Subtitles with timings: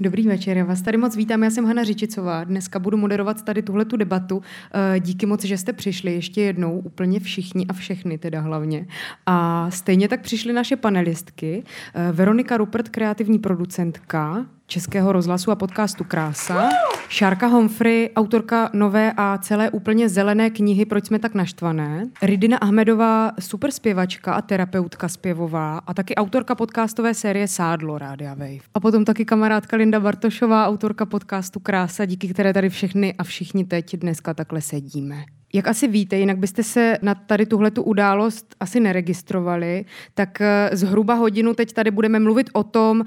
[0.00, 3.62] Dobrý večer, já vás tady moc vítám, já jsem Hana Řičicová, dneska budu moderovat tady
[3.62, 4.42] tuhle tu debatu.
[4.74, 8.86] Eh, díky moc, že jste přišli ještě jednou, úplně všichni a všechny teda hlavně.
[9.26, 11.64] A stejně tak přišly naše panelistky,
[11.94, 16.68] eh, Veronika Rupert, kreativní producentka, Českého rozhlasu a podcastu Krása.
[17.08, 22.08] Šárka Humphrey, autorka nové a celé úplně zelené knihy Proč jsme tak naštvané.
[22.22, 28.58] Ridina Ahmedová, super zpěvačka a terapeutka zpěvová a taky autorka podcastové série Sádlo Rádia Wave.
[28.74, 33.64] A potom taky kamarádka Linda Bartošová, autorka podcastu Krása, díky které tady všechny a všichni
[33.64, 35.24] teď dneska takhle sedíme.
[35.52, 40.70] Jak asi víte, jinak byste se na tady tuhle tu událost asi neregistrovali, tak eh,
[40.72, 43.04] zhruba hodinu teď tady budeme mluvit o tom,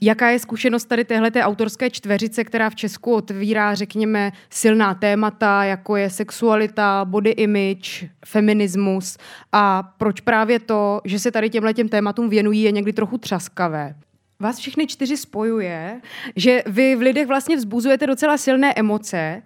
[0.00, 5.96] Jaká je zkušenost tady téhle autorské čtveřice, která v Česku otvírá, řekněme, silná témata, jako
[5.96, 9.18] je sexualita, body image, feminismus
[9.52, 13.94] a proč právě to, že se tady těmhle těm tématům věnují, je někdy trochu třaskavé.
[14.40, 16.00] Vás všechny čtyři spojuje,
[16.36, 19.42] že vy v lidech vlastně vzbuzujete docela silné emoce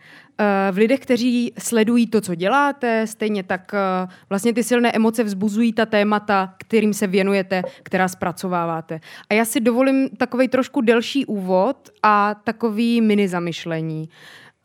[0.72, 5.72] v lidech, kteří sledují to, co děláte, stejně tak eh, vlastně ty silné emoce vzbuzují
[5.72, 9.00] ta témata, kterým se věnujete, která zpracováváte.
[9.30, 14.08] A já si dovolím takový trošku delší úvod a takový mini zamyšlení.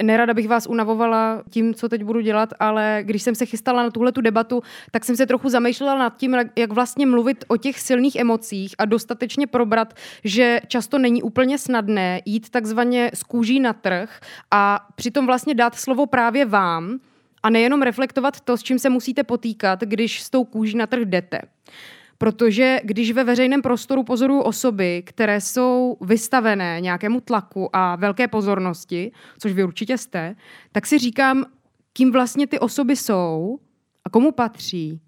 [0.03, 3.89] Nerada bych vás unavovala tím, co teď budu dělat, ale když jsem se chystala na
[3.89, 7.79] tuhle tu debatu, tak jsem se trochu zamýšlela nad tím, jak vlastně mluvit o těch
[7.79, 9.93] silných emocích a dostatečně probrat,
[10.23, 14.19] že často není úplně snadné jít takzvaně z kůží na trh
[14.51, 16.99] a přitom vlastně dát slovo právě vám
[17.43, 21.01] a nejenom reflektovat to, s čím se musíte potýkat, když s tou kůží na trh
[21.05, 21.41] jdete.
[22.23, 29.11] Protože když ve veřejném prostoru pozoruju osoby, které jsou vystavené nějakému tlaku a velké pozornosti,
[29.39, 30.35] což vy určitě jste,
[30.71, 31.45] tak si říkám,
[31.93, 33.59] kým vlastně ty osoby jsou
[34.05, 35.01] a komu patří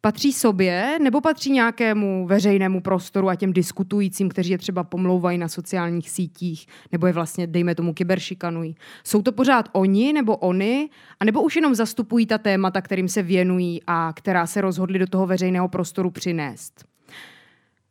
[0.00, 5.48] patří sobě nebo patří nějakému veřejnému prostoru a těm diskutujícím, kteří je třeba pomlouvají na
[5.48, 8.76] sociálních sítích nebo je vlastně, dejme tomu, kyberšikanují.
[9.04, 13.22] Jsou to pořád oni nebo oni, a nebo už jenom zastupují ta témata, kterým se
[13.22, 16.84] věnují a která se rozhodli do toho veřejného prostoru přinést.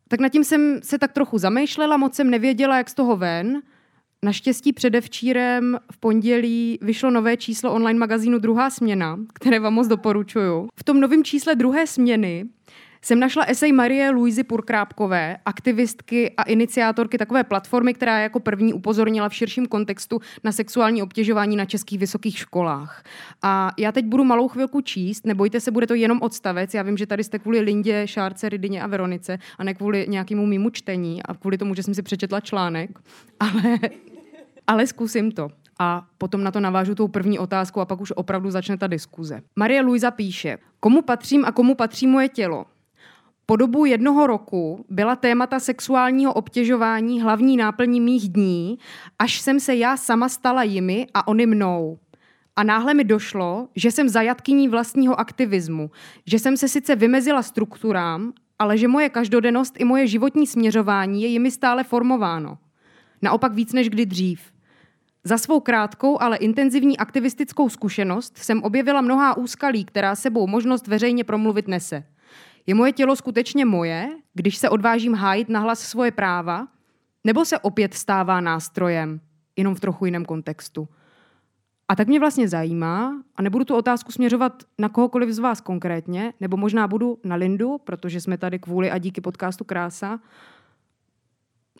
[0.07, 3.62] Tak nad tím jsem se tak trochu zamýšlela, moc jsem nevěděla, jak z toho ven–
[4.25, 10.67] Naštěstí předevčírem v pondělí vyšlo nové číslo online magazínu Druhá směna, které vám moc doporučuju.
[10.75, 12.45] V tom novém čísle druhé směny
[13.01, 19.29] jsem našla esej Marie Luizy Purkrápkové, aktivistky a iniciátorky takové platformy, která jako první upozornila
[19.29, 23.03] v širším kontextu na sexuální obtěžování na českých vysokých školách.
[23.41, 26.73] A já teď budu malou chvilku číst, nebojte se, bude to jenom odstavec.
[26.73, 30.45] Já vím, že tady jste kvůli Lindě, Šárce, Rydině a Veronice a ne kvůli nějakému
[30.45, 32.89] mýmu čtení a kvůli tomu, že jsem si přečetla článek,
[33.39, 33.79] ale,
[34.67, 38.51] ale zkusím to a potom na to navážu tou první otázku a pak už opravdu
[38.51, 39.41] začne ta diskuze.
[39.55, 42.66] Marie Luisa píše, komu patřím a komu patří moje tělo?
[43.45, 48.77] Po dobu jednoho roku byla témata sexuálního obtěžování hlavní náplní mých dní,
[49.19, 51.97] až jsem se já sama stala jimi a oni mnou.
[52.56, 55.91] A náhle mi došlo, že jsem zajatkyní vlastního aktivismu,
[56.25, 61.27] že jsem se sice vymezila strukturám, ale že moje každodennost i moje životní směřování je
[61.27, 62.57] jimi stále formováno.
[63.22, 64.56] Naopak víc než kdy dřív.
[65.27, 71.23] Za svou krátkou, ale intenzivní aktivistickou zkušenost jsem objevila mnohá úskalí, která sebou možnost veřejně
[71.23, 72.03] promluvit nese–
[72.67, 76.67] je moje tělo skutečně moje, když se odvážím hájit nahlas svoje práva,
[77.23, 79.19] nebo se opět stává nástrojem,
[79.55, 80.88] jenom v trochu jiném kontextu?
[81.88, 86.33] A tak mě vlastně zajímá, a nebudu tu otázku směřovat na kohokoliv z vás konkrétně,
[86.39, 90.19] nebo možná budu na Lindu, protože jsme tady kvůli a díky podcastu Krása,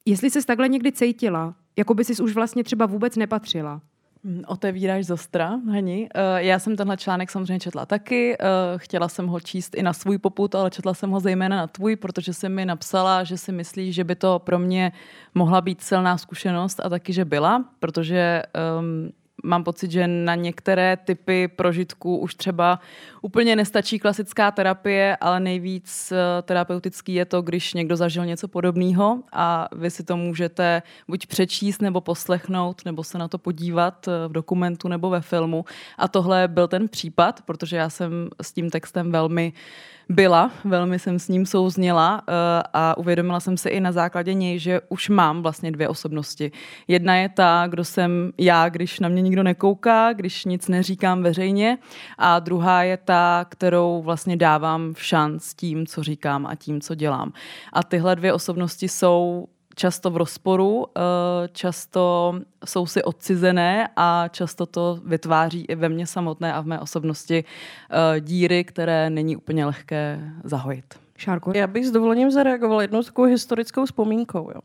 [0.06, 3.82] jestli se takhle někdy cítila, jako by si už vlastně třeba vůbec nepatřila,
[4.24, 6.10] Hm, otevíráš zostra, Hani.
[6.16, 8.38] Eh, já jsem tenhle článek samozřejmě četla taky.
[8.40, 8.46] Eh,
[8.78, 11.96] chtěla jsem ho číst i na svůj poput, ale četla jsem ho zejména na tvůj,
[11.96, 14.92] protože jsem mi napsala, že si myslíš, že by to pro mě
[15.36, 18.44] mohla být silná zkušenost a taky, že byla, protože
[18.80, 19.12] um,
[19.44, 22.80] mám pocit, že na některé typy prožitků už třeba
[23.22, 29.24] úplně nestačí klasická terapie, ale nejvíc eh, terapeutický je to, když někdo zažil něco podobného
[29.34, 34.28] a vy si to můžete buď přečíst nebo poslechnout, nebo se na to podívat eh,
[34.28, 35.66] v dokumentu nebo ve filmu.
[35.98, 41.00] A tohle byl ten případ, protože já jsem s tím textem velmi uh, byla, velmi
[41.00, 42.34] jsem s ním souzněla uh,
[42.74, 46.52] a uvědomila jsem si i na základě něj, že už mám vlastně dvě osobnosti.
[46.88, 51.78] Jedna je ta, kdo jsem já, když na mě nikdo nekouká, když nic neříkám veřejně
[52.18, 56.96] a druhá je ta, kterou vlastně dávám v šanc tím, co říkám a tím, co
[56.96, 57.34] dělám.
[57.74, 61.02] A tyhle dvě osobnosti jsou často v rozporu, eh,
[61.48, 62.34] často
[62.66, 67.44] jsou si odcizené a často to vytváří i ve mně samotné a v mé osobnosti
[67.44, 70.86] eh, díry, které není úplně lehké zahojit.
[71.18, 71.52] Šárko?
[71.56, 74.52] Já bych s dovolením zareagovala jednou takovou historickou vzpomínkou.
[74.56, 74.62] Jo.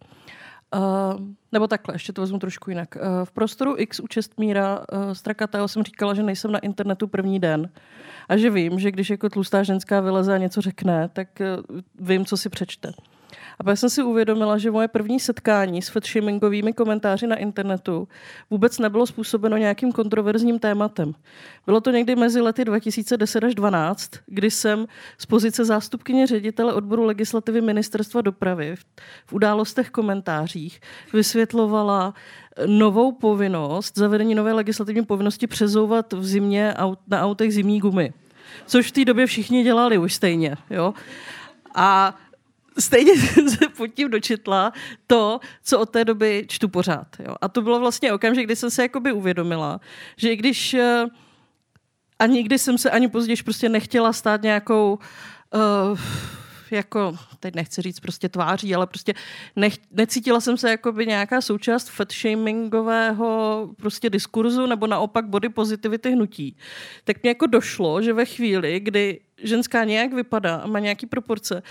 [0.77, 1.21] Uh,
[1.53, 2.97] nebo takhle, ještě to vezmu trošku jinak.
[2.97, 7.41] Uh, v prostoru X u Čestmíra uh, Strakatého jsem říkala, že nejsem na internetu první
[7.41, 7.71] den
[8.29, 12.25] a že vím, že když jako tlustá ženská vyleze a něco řekne, tak uh, vím,
[12.25, 12.93] co si přečte.
[13.59, 18.09] A pak jsem si uvědomila, že moje první setkání s fatshamingovými komentáři na internetu
[18.51, 21.15] vůbec nebylo způsobeno nějakým kontroverzním tématem.
[21.67, 24.87] Bylo to někdy mezi lety 2010 až 2012, kdy jsem
[25.19, 28.75] z pozice zástupkyně ředitele odboru legislativy ministerstva dopravy
[29.27, 30.81] v událostech komentářích
[31.13, 32.15] vysvětlovala
[32.67, 36.75] novou povinnost, zavedení nové legislativní povinnosti přezouvat v zimě
[37.09, 38.13] na autech zimní gumy.
[38.67, 40.57] Což v té době všichni dělali už stejně.
[40.71, 40.95] Jo?
[41.75, 42.17] A
[42.79, 43.17] stejně
[43.49, 44.73] se pod tím dočetla
[45.07, 47.07] to, co od té doby čtu pořád.
[47.19, 47.35] Jo.
[47.41, 49.81] A to bylo vlastně okamžik, kdy jsem se jakoby uvědomila,
[50.17, 51.07] že i když eh,
[52.19, 54.99] a nikdy jsem se ani později prostě nechtěla stát nějakou
[55.55, 55.99] uh,
[56.71, 59.15] jako, teď nechci říct prostě tváří, ale prostě
[59.57, 66.11] nech, necítila jsem se jako by nějaká součást fatshamingového prostě diskurzu nebo naopak body positivity
[66.11, 66.57] hnutí.
[67.05, 71.63] Tak mě jako došlo, že ve chvíli, kdy ženská nějak vypadá a má nějaký proporce,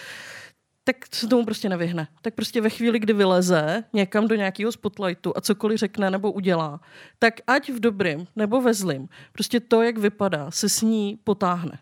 [0.83, 2.07] tak se tomu prostě nevyhne.
[2.21, 6.79] Tak prostě ve chvíli, kdy vyleze někam do nějakého spotlightu a cokoliv řekne nebo udělá,
[7.19, 11.79] tak ať v dobrým nebo ve zlým, prostě to, jak vypadá, se s ní potáhne.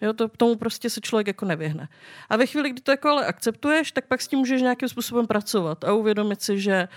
[0.00, 1.88] Jo, to, tomu prostě se člověk jako nevyhne.
[2.28, 5.26] A ve chvíli, kdy to jako ale akceptuješ, tak pak s tím můžeš nějakým způsobem
[5.26, 6.96] pracovat a uvědomit si, že uh,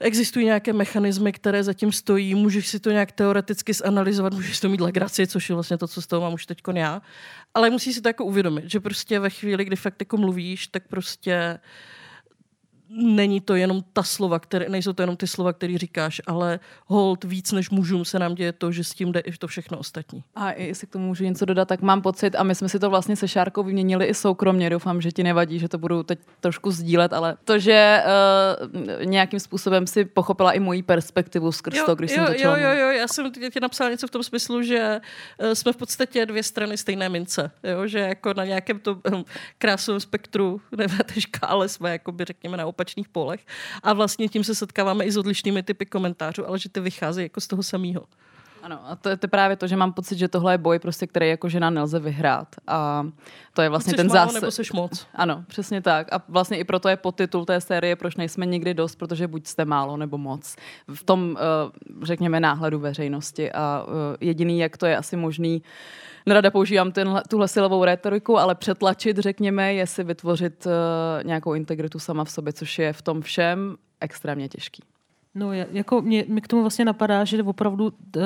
[0.00, 4.80] existují nějaké mechanismy, které zatím stojí, můžeš si to nějak teoreticky zanalizovat, můžeš to mít
[4.80, 7.02] legraci, což je vlastně to, co z toho mám už teď já.
[7.54, 10.88] Ale musíš si to jako uvědomit, že prostě ve chvíli, kdy fakt jako mluvíš, tak
[10.88, 11.58] prostě
[12.90, 17.24] není to jenom ta slova, které, nejsou to jenom ty slova, které říkáš, ale hold
[17.24, 20.24] víc než mužům se nám děje to, že s tím jde i to všechno ostatní.
[20.34, 22.90] A jestli k tomu můžu něco dodat, tak mám pocit, a my jsme si to
[22.90, 26.70] vlastně se Šárkou vyměnili i soukromně, doufám, že ti nevadí, že to budu teď trošku
[26.70, 28.02] sdílet, ale to, že
[28.66, 32.58] uh, nějakým způsobem si pochopila i moji perspektivu skrz jo, to, když jo, jsem začala.
[32.58, 35.00] Jo, jo, jo, já jsem ti napsala něco v tom smyslu, že
[35.42, 37.86] uh, jsme v podstatě dvě strany stejné mince, jo?
[37.86, 39.24] že jako na nějakém to um,
[39.58, 43.44] krásovém spektru, nebo té škále jsme, jako by řekněme, na opačných polech.
[43.82, 47.40] A vlastně tím se setkáváme i s odlišnými typy komentářů, ale že ty vycházejí jako
[47.40, 48.04] z toho samého.
[48.62, 51.06] Ano, a to je to právě to, že mám pocit, že tohle je boj, prostě,
[51.06, 52.48] který jako žena nelze vyhrát.
[52.66, 53.06] A
[53.54, 54.40] to je vlastně ten zásad.
[54.40, 55.06] nebo jsi moc.
[55.14, 56.12] Ano, přesně tak.
[56.12, 59.64] A vlastně i proto je podtitul té série, proč nejsme nikdy dost, protože buď jste
[59.64, 60.56] málo nebo moc.
[60.94, 63.52] V tom, eh, řekněme, náhledu veřejnosti.
[63.52, 65.62] A eh, jediný, jak to je asi možný,
[66.26, 70.72] nerada používám tenhle, tuhle silovou retoriku, ale přetlačit, řekněme, je si vytvořit uh,
[71.26, 74.82] nějakou integritu sama v sobě, což je v tom všem extrémně těžký.
[75.34, 78.20] No, jako mě, mě k tomu vlastně napadá, že opravdu eh,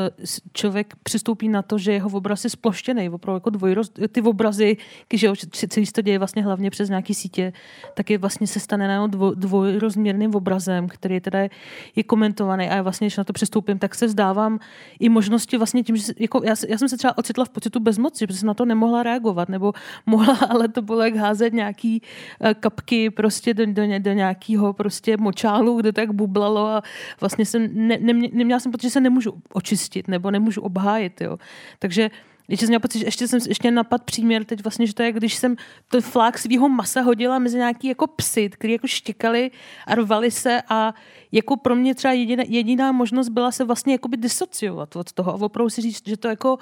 [0.52, 4.76] člověk přistoupí na to, že jeho obraz je sploštěný, opravdu jako dvojroz, ty obrazy,
[5.08, 5.26] když
[5.68, 7.52] celý to děje vlastně hlavně přes nějaký sítě,
[7.94, 11.50] tak je vlastně se stane na dvo, dvojrozměrným obrazem, který teda je,
[11.96, 14.58] je komentovaný a já vlastně, když na to přistoupím, tak se vzdávám
[15.00, 18.26] i možnosti vlastně tím, že jako já, já, jsem se třeba ocitla v pocitu bezmoci,
[18.26, 19.72] protože jsem na to nemohla reagovat, nebo
[20.06, 22.02] mohla, ale to bylo jak házet nějaký
[22.40, 26.82] eh, kapky prostě do, do, do nějakého prostě močálu, kde tak bublalo a
[27.20, 31.20] vlastně jsem ne, ne, neměla jsem pocit, že se nemůžu očistit nebo nemůžu obhájit.
[31.20, 31.38] Jo.
[31.78, 32.10] Takže
[32.48, 35.12] ještě jsem měla pocit, že ještě jsem ještě napad příměr teď vlastně, že to je,
[35.12, 35.56] když jsem
[35.90, 39.50] ten flák svého masa hodila mezi nějaký jako psy, který jako štěkali
[39.86, 40.94] a rvali se a
[41.32, 45.34] jako pro mě třeba jediná, jediná možnost byla se vlastně jakoby disociovat od toho a
[45.34, 46.58] opravdu si říct, že to jako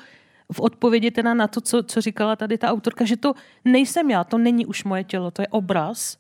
[0.53, 4.25] v odpovědi teda na to, co, co říkala tady ta autorka, že to nejsem já,
[4.25, 6.17] to není už moje tělo, to je obraz,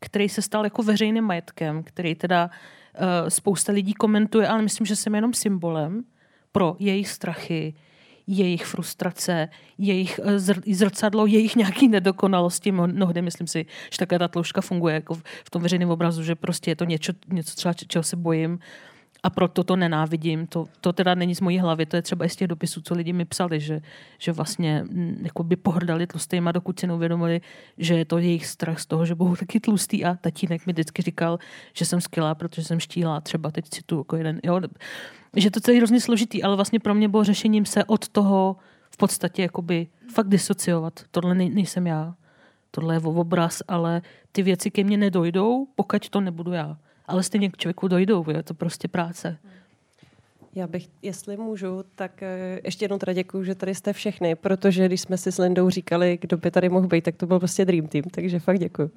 [0.00, 2.50] který se stal jako veřejným majetkem, který teda
[3.28, 6.04] spousta lidí komentuje, ale myslím, že jsem jenom symbolem
[6.52, 7.74] pro jejich strachy,
[8.26, 10.30] jejich frustrace, jejich uh,
[10.72, 12.72] zrcadlo, jejich nějaký nedokonalosti.
[12.72, 16.70] Mnohdy myslím si, že také ta tloušťka funguje jako v tom veřejném obrazu, že prostě
[16.70, 18.58] je to něco, něco třeba, čeho se bojím
[19.22, 20.46] a proto to nenávidím.
[20.46, 22.94] To, to teda není z mojí hlavy, to je třeba i z těch dopisů, co
[22.94, 23.80] lidi mi psali, že,
[24.18, 27.40] že vlastně mm, jako by pohrdali tlustýma, dokud si neuvědomili,
[27.78, 31.02] že je to jejich strach z toho, že budou taky tlustý a tatínek mi vždycky
[31.02, 31.38] říkal,
[31.72, 34.60] že jsem skvělá, protože jsem štíla, třeba teď si tu jako jeden, jo,
[35.36, 38.56] že to celý hrozně složitý, ale vlastně pro mě bylo řešením se od toho
[38.90, 41.00] v podstatě jakoby fakt disociovat.
[41.10, 42.14] Tohle nej, nejsem já.
[42.70, 44.02] Tohle je obraz, ale
[44.32, 46.76] ty věci ke mně nedojdou, pokud to nebudu já
[47.12, 49.38] ale stejně k člověku dojdou, je to prostě práce.
[50.54, 54.86] Já bych, jestli můžu, tak eh, ještě jednou teda děkuju, že tady jste všechny, protože
[54.86, 57.64] když jsme si s Lindou říkali, kdo by tady mohl být, tak to byl prostě
[57.64, 58.90] Dream Team, takže fakt děkuju.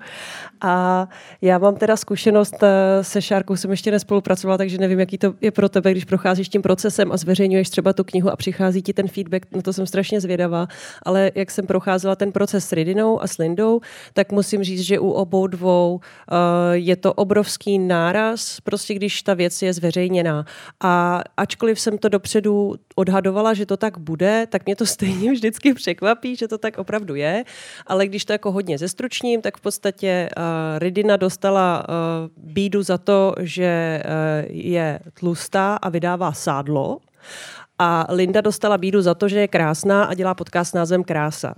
[0.62, 1.08] A
[1.42, 5.52] já mám teda zkušenost eh, se Šárkou, jsem ještě nespolupracovala, takže nevím, jaký to je
[5.52, 9.08] pro tebe, když procházíš tím procesem a zveřejňuješ třeba tu knihu a přichází ti ten
[9.08, 10.68] feedback, na to jsem strašně zvědavá,
[11.04, 13.82] ale jak jsem procházela ten proces s Ridinou a s Lindou,
[14.14, 16.00] tak musím říct, že u obou dvou uh,
[16.72, 20.46] je to obrovský náraz, prostě když ta věc je zveřejněná.
[20.84, 25.74] A ačkoliv jsem to dopředu odhadovala, že to tak bude, tak mě to stejně vždycky
[25.74, 27.44] překvapí, že to tak opravdu je.
[27.88, 32.98] Ale když to jako hodně zestručním, tak v podstatě uh, Ridina dostala uh, bídu za
[32.98, 34.12] to, že uh,
[34.50, 36.98] je tlustá a vydává sádlo.
[37.80, 41.54] A Linda dostala bídu za to, že je krásná a dělá podcast s názvem Krása.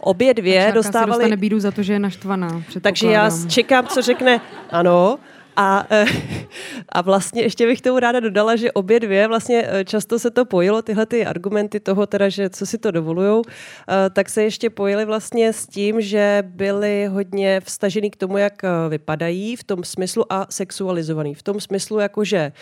[0.00, 1.10] Obě dvě dostávaly...
[1.10, 2.62] dostane bídu za to, že je naštvaná.
[2.80, 4.40] Takže já čekám, co řekne
[4.70, 5.18] ano,
[5.60, 6.04] a, eh,
[6.88, 10.44] a vlastně ještě bych tomu ráda dodala, že obě dvě vlastně eh, často se to
[10.44, 14.70] pojilo, tyhle ty argumenty toho teda, že co si to dovolujou, eh, tak se ještě
[14.70, 20.32] pojily vlastně s tím, že byly hodně vstažený k tomu, jak vypadají v tom smyslu
[20.32, 21.34] a sexualizovaný.
[21.34, 22.52] V tom smyslu, jako že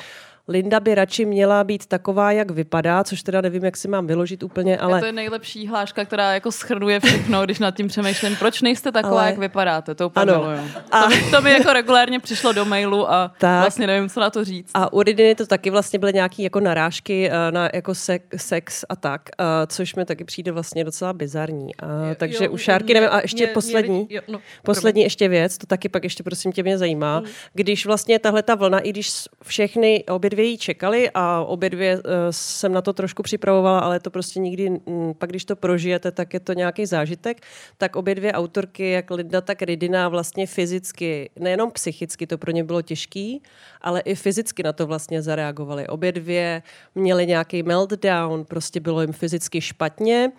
[0.48, 4.42] Linda by radši měla být taková, jak vypadá, což teda nevím, jak si mám vyložit
[4.42, 5.00] úplně, ale...
[5.00, 8.36] To je nejlepší hláška, která jako schrnuje všechno, když nad tím přemýšlím.
[8.36, 9.30] Proč nejste taková, ale...
[9.30, 9.94] jak vypadáte?
[9.94, 10.44] To úplně ano.
[10.92, 11.02] A...
[11.02, 13.60] To, to, mi jako regulárně přišlo do mailu a tak.
[13.60, 14.70] vlastně nevím, co na to říct.
[14.74, 18.84] A u Ridiny to taky vlastně byly nějaké jako narážky uh, na jako se- sex
[18.88, 21.70] a tak, uh, což mi taky přijde vlastně docela bizarní.
[21.82, 23.08] Uh, takže jo, u Šárky nevím.
[23.12, 26.52] A ještě mě, poslední, mě, jo, no, poslední ještě věc, to taky pak ještě prosím
[26.52, 27.18] tě mě zajímá.
[27.18, 27.26] Hmm.
[27.52, 29.12] Když vlastně tahle ta vlna, i když
[29.44, 34.00] všechny obě dvě jí čekali a obě dvě uh, jsem na to trošku připravovala, ale
[34.00, 34.80] to prostě nikdy, m,
[35.18, 37.40] pak když to prožijete, tak je to nějaký zážitek,
[37.78, 42.64] tak obě dvě autorky, jak Linda, tak Ridina, vlastně fyzicky, nejenom psychicky to pro ně
[42.64, 43.42] bylo těžký,
[43.80, 45.86] ale i fyzicky na to vlastně zareagovali.
[45.88, 46.62] Obě dvě
[46.94, 50.32] měly nějaký meltdown, prostě bylo jim fyzicky špatně,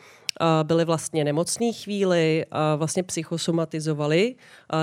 [0.64, 2.46] byli vlastně nemocný chvíli,
[2.78, 4.36] vlastně psychosomatizovali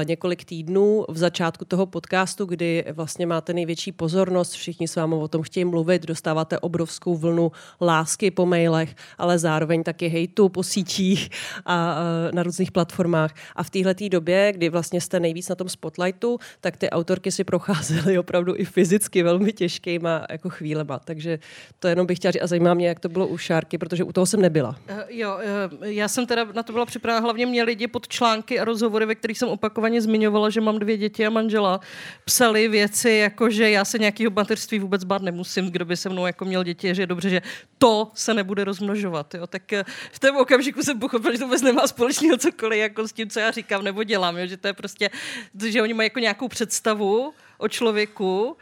[0.05, 5.29] několik týdnů v začátku toho podcastu, kdy vlastně máte největší pozornost, všichni s vámi o
[5.29, 11.31] tom chtějí mluvit, dostáváte obrovskou vlnu lásky po mailech, ale zároveň taky hejtu po sítích
[11.67, 11.97] a
[12.33, 13.35] na různých platformách.
[13.57, 17.45] A v téhle době, kdy vlastně jste nejvíc na tom spotlightu, tak ty autorky si
[17.45, 20.99] procházely opravdu i fyzicky velmi těžkýma jako chvílema.
[20.99, 21.39] Takže
[21.79, 24.13] to jenom bych chtěla říct a zajímá mě, jak to bylo u Šárky, protože u
[24.13, 24.77] toho jsem nebyla.
[24.91, 25.44] Uh, jo, Eh,
[25.83, 29.15] já jsem teda na to byla připravena, hlavně mě lidi pod články a rozhovory, ve
[29.15, 31.81] kterých jsem opakovaně zmiňovala, že mám dvě děti a manžela,
[32.25, 36.27] psali věci, jako že já se nějakého mateřství vůbec bát nemusím, kdo by se mnou
[36.27, 37.43] jako měl děti, že je dobře, že
[37.79, 39.35] to se nebude rozmnožovat.
[39.35, 39.47] Jo?
[39.47, 43.13] Tak eh, v tom okamžiku jsem pochopil, že to vůbec nemá společného cokoliv jako s
[43.13, 44.47] tím, co já říkám nebo dělám, jo?
[44.47, 45.11] že to je prostě,
[45.67, 48.59] že oni mají jako nějakou představu o člověku, Eh,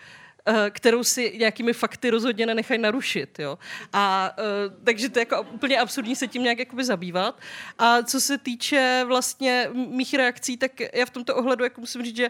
[0.70, 3.38] kterou si nějakými fakty rozhodně nenechají narušit.
[3.38, 3.58] Jo?
[3.92, 7.40] A uh, takže to je jako úplně absurdní se tím nějak jakoby zabývat.
[7.78, 12.16] A co se týče vlastně mých reakcí, tak já v tomto ohledu jako musím říct,
[12.16, 12.28] že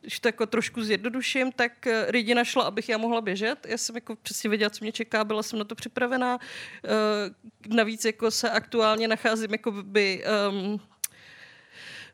[0.00, 3.66] když to jako trošku zjednoduším, tak eh, Ridi našla, abych já mohla běžet.
[3.68, 6.38] Já jsem jako přesně věděla, co mě čeká, byla jsem na to připravená.
[7.68, 10.80] Navíc jako se aktuálně nacházím jako by um,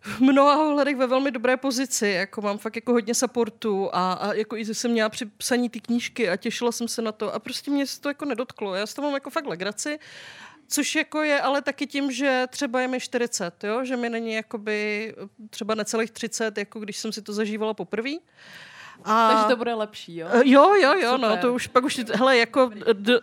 [0.02, 4.33] v mnoha ohledech ve velmi dobré pozici, jako mám fakt jako hodně supportu a, a
[4.33, 7.38] jako i jsem měla při psaní ty knížky a těšila jsem se na to a
[7.38, 8.75] prostě mě se to jako nedotklo.
[8.75, 9.99] Já s toho mám jako fakt legraci.
[10.69, 13.85] Což jako je ale taky tím, že třeba je mi 40, jo?
[13.85, 15.14] že mi není jakoby
[15.50, 18.11] třeba necelých 30, jako když jsem si to zažívala poprvé.
[19.04, 19.28] A...
[19.28, 20.28] Takže to bude lepší, jo?
[20.45, 21.30] Jo, jo, jo, no, Super.
[21.30, 23.21] no to už pak už, hele, jako d,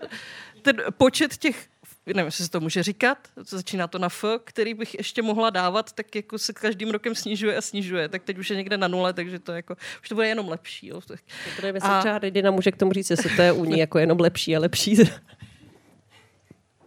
[0.61, 1.67] ten počet těch
[2.13, 5.91] nevím, jestli se to může říkat, začíná to na F, který bych ještě mohla dávat,
[5.91, 9.13] tak jako se každým rokem snižuje a snižuje, tak teď už je někde na nule,
[9.13, 10.87] takže to jako, už to bude jenom lepší.
[10.87, 11.01] Jo.
[11.01, 11.99] To je a...
[11.99, 14.59] třeba Redina může k tomu říct, jestli to je u ní jako jenom lepší a
[14.59, 14.97] lepší.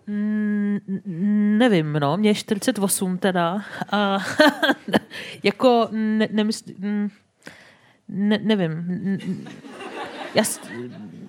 [0.06, 0.78] Mm,
[1.58, 3.64] nevím, no, mě je 48 teda.
[3.92, 4.18] A
[5.42, 7.10] jako ne, nemysl, mm,
[8.08, 8.84] ne, nevím.
[10.34, 10.42] Já,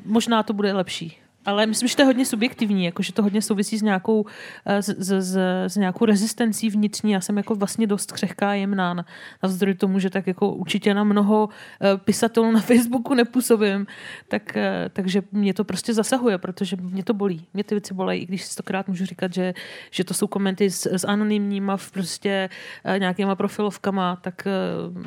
[0.06, 1.21] možná to bude lepší.
[1.46, 4.26] Ale myslím, že to je hodně subjektivní, jako, že to hodně souvisí s nějakou,
[4.66, 7.12] s, s, s, s nějakou rezistencí vnitřní.
[7.12, 9.06] Já jsem jako vlastně dost křehká jemná na,
[9.44, 13.88] navzdory tomu, že tak jako určitě na mnoho uh, pisatelů na Facebooku nepůsobím,
[14.28, 14.62] tak, uh,
[14.94, 17.46] takže mě to prostě zasahuje, protože mě to bolí.
[17.54, 19.54] Mě ty věci bolí, i když stokrát můžu říkat, že,
[19.92, 22.50] že to jsou komenty s, s anonymníma prostě
[22.98, 24.48] nějakýma profilovkama, tak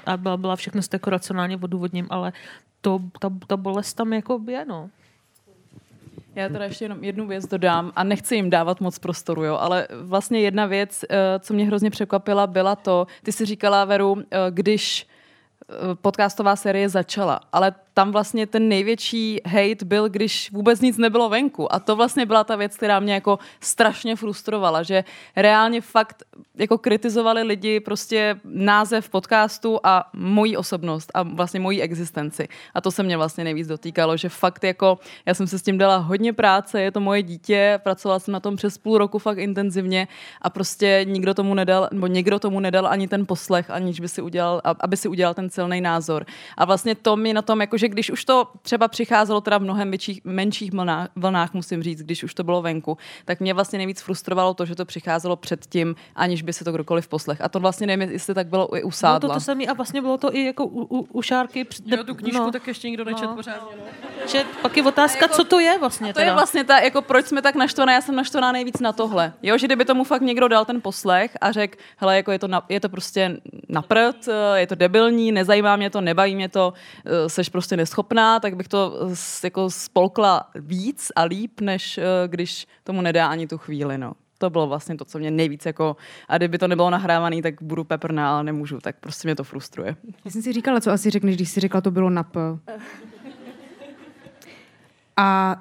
[0.07, 2.33] a byla, byla všechno z jako racionálně odůvodním, ale
[2.81, 4.91] to, ta, ta bolest tam jako je, no.
[6.37, 9.89] Já teda ještě jenom jednu věc dodám a nechci jim dávat moc prostoru, jo, ale
[10.03, 14.39] vlastně jedna věc, eh, co mě hrozně překvapila, byla to, ty si říkala, Veru, eh,
[14.51, 15.07] když
[15.71, 21.29] eh, podcastová série začala, ale tam vlastně ten největší hate byl, když vůbec nic nebylo
[21.29, 21.73] venku.
[21.73, 25.05] A to vlastně byla ta věc, která mě jako strašně frustrovala, že
[25.37, 26.23] reálně fakt
[26.55, 32.49] jako kritizovali lidi prostě název podcastu a moji osobnost a vlastně moji existenci.
[32.75, 35.79] A to se mě vlastně nejvíc dotýkalo, že fakt jako, já jsem se s tím
[35.79, 39.39] dala hodně práce, je to moje dítě, pracovala jsem na tom přes půl roku fakt
[39.39, 40.09] intenzivně
[40.43, 44.23] a prostě nikdo tomu nedal, nebo někdo tomu nedal ani ten poslech, aniž by si
[44.23, 46.27] udělal, aby si udělal ten silný názor.
[46.57, 49.63] A vlastně to mi na tom, jako že když už to třeba přicházelo teda v
[49.63, 53.77] mnohem větších, menších vlnách, vlnách, musím říct, když už to bylo venku, tak mě vlastně
[53.77, 57.41] nejvíc frustrovalo to, že to přicházelo předtím, aniž by se to kdokoliv poslech.
[57.41, 59.19] A to vlastně nevím, jestli tak bylo i u Sádla.
[59.19, 61.67] Bylo to to samé a vlastně bylo to i jako u, u, u Šárky.
[61.87, 62.53] Jo, tu knížku no.
[62.53, 63.35] tak ještě nikdo nečet no.
[63.35, 63.77] pořádně.
[63.77, 64.29] No.
[64.29, 66.09] Že pak je otázka, jako, co to je vlastně.
[66.09, 66.27] To teda.
[66.27, 69.33] je vlastně ta, jako proč jsme tak naštvané, já jsem naštvaná nejvíc na tohle.
[69.43, 72.49] Jo, že kdyby tomu fakt někdo dal ten poslech a řekl, hele, jako je to,
[72.49, 73.37] na, je to prostě
[73.69, 76.73] na prd, je to debilní, nezajímá mě to, nebaví mě to,
[77.05, 79.09] eh, seš prostě neschopná, tak bych to
[79.45, 84.51] jako spolkla víc a líp, než eh, když tomu nedá ani tu chvíli, no to
[84.51, 85.97] bylo vlastně to, co mě nejvíc jako,
[86.29, 89.97] a kdyby to nebylo nahrávané, tak budu peprná, ale nemůžu, tak prostě mě to frustruje.
[90.25, 92.25] Já jsem si říkala, co asi řekneš, když jsi řekla, to bylo na.
[95.17, 95.57] A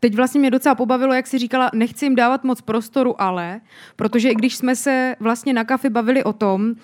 [0.00, 3.60] teď vlastně mě docela pobavilo, jak si říkala, nechci jim dávat moc prostoru, ale,
[3.96, 6.74] protože i když jsme se vlastně na kafi bavili o tom,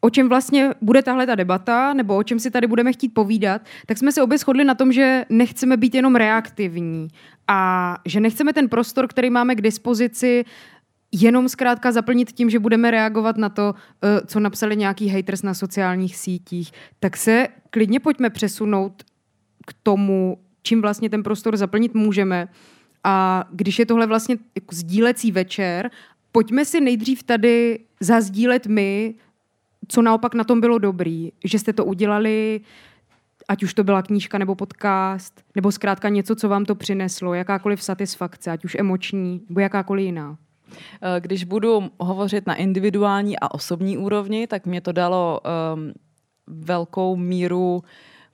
[0.00, 3.62] o čem vlastně bude tahle ta debata, nebo o čem si tady budeme chtít povídat,
[3.86, 7.08] tak jsme se obě shodli na tom, že nechceme být jenom reaktivní
[7.48, 10.44] a že nechceme ten prostor, který máme k dispozici,
[11.12, 15.54] jenom zkrátka zaplnit tím, že budeme reagovat na to, eh, co napsali nějaký haters na
[15.54, 19.02] sociálních sítích, tak se klidně pojďme přesunout
[19.66, 22.48] k tomu, čím vlastně ten prostor zaplnit můžeme.
[23.04, 25.90] A když je tohle vlastně jako sdílecí večer,
[26.32, 29.14] pojďme si nejdřív tady zazdílet my,
[29.90, 32.60] co naopak na tom bylo dobrý, že jste to udělali,
[33.48, 37.82] ať už to byla knížka nebo podcast, nebo zkrátka něco, co vám to přineslo, jakákoliv
[37.82, 40.36] satisfakce, ať už emoční, nebo jakákoliv jiná.
[41.02, 45.40] Eh, když budu hovořit na individuální a osobní úrovni, tak mě to dalo
[45.74, 45.92] um,
[46.46, 47.82] velkou míru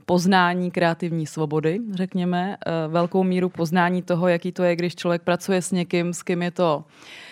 [0.06, 5.62] poznání kreativní svobody, řekněme, uh, velkou míru poznání toho, jaký to je, když člověk pracuje
[5.62, 7.25] s někým, s kým je to uh, Eh,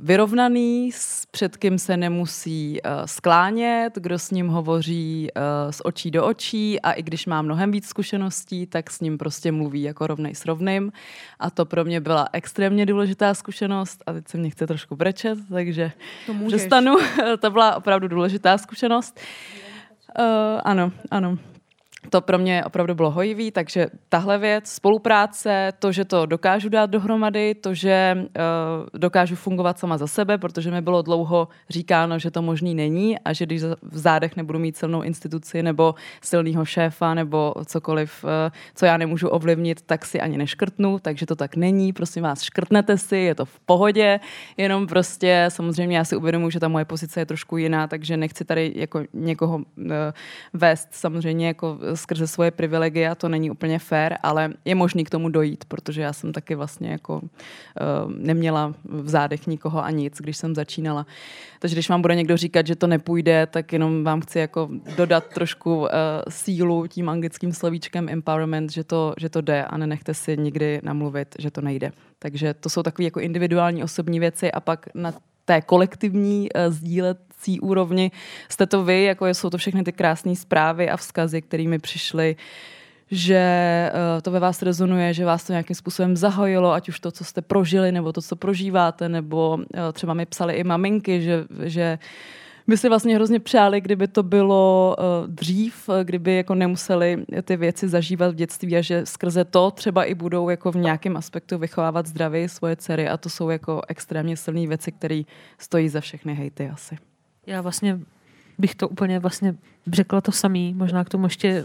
[0.00, 0.90] vyrovnaný,
[1.30, 6.80] před kým se nemusí eh, sklánět, kdo s ním hovoří eh, z očí do očí
[6.80, 10.44] a i když má mnohem víc zkušeností, tak s ním prostě mluví jako rovnej s
[10.44, 10.92] rovným.
[11.40, 15.38] A to pro mě byla extrémně důležitá zkušenost a teď se mě chce trošku brečet,
[15.50, 15.92] takže
[16.26, 16.96] to přestanu.
[17.40, 19.20] to byla opravdu důležitá zkušenost.
[20.18, 20.24] Uh,
[20.64, 21.38] ano, ano
[22.10, 26.90] to pro mě opravdu bylo hojivý, takže tahle věc, spolupráce, to, že to dokážu dát
[26.90, 32.30] dohromady, to, že uh, dokážu fungovat sama za sebe, protože mi bylo dlouho říkáno, že
[32.30, 37.14] to možný není a že když v zádech nebudu mít silnou instituci nebo silného šéfa
[37.14, 38.30] nebo cokoliv, uh,
[38.74, 41.92] co já nemůžu ovlivnit, tak si ani neškrtnu, takže to tak není.
[41.92, 44.20] Prosím vás, škrtnete si, je to v pohodě,
[44.56, 48.44] jenom prostě samozřejmě já si uvědomuji, že ta moje pozice je trošku jiná, takže nechci
[48.44, 49.64] tady jako někoho uh,
[50.52, 55.28] vést samozřejmě jako skrze svoje privilegia, to není úplně fair, ale je možný k tomu
[55.28, 60.36] dojít, protože já jsem taky vlastně jako uh, neměla v zádech nikoho a nic, když
[60.36, 61.06] jsem začínala.
[61.58, 65.24] Takže když vám bude někdo říkat, že to nepůjde, tak jenom vám chci jako dodat
[65.34, 65.86] trošku uh,
[66.28, 71.34] sílu tím anglickým slovíčkem empowerment, že to, že to jde a nenechte si nikdy namluvit,
[71.38, 71.92] že to nejde.
[72.18, 75.12] Takže to jsou takové jako individuální osobní věci a pak na
[75.44, 78.10] té kolektivní uh, sdílet domácí úrovni
[78.48, 82.36] jste to vy, jako jsou to všechny ty krásné zprávy a vzkazy, kterými přišly
[83.10, 87.10] že uh, to ve vás rezonuje, že vás to nějakým způsobem zahojilo, ať už to,
[87.10, 91.44] co jste prožili, nebo to, co prožíváte, nebo uh, třeba mi psali i maminky, že,
[91.64, 91.98] že
[92.66, 97.88] by si vlastně hrozně přáli, kdyby to bylo uh, dřív, kdyby jako nemuseli ty věci
[97.88, 102.06] zažívat v dětství a že skrze to třeba i budou jako v nějakém aspektu vychovávat
[102.06, 105.22] zdraví svoje dcery a to jsou jako extrémně silné věci, které
[105.58, 106.98] stojí za všechny hejty asi.
[107.46, 108.00] Já vlastně
[108.58, 109.54] bych to úplně vlastně
[109.92, 110.74] řekla to samý.
[110.74, 111.64] Možná k tomu ještě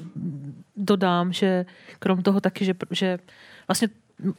[0.78, 1.66] dodám, že
[2.00, 3.20] krom toho taky, že, že
[3.68, 3.88] vlastně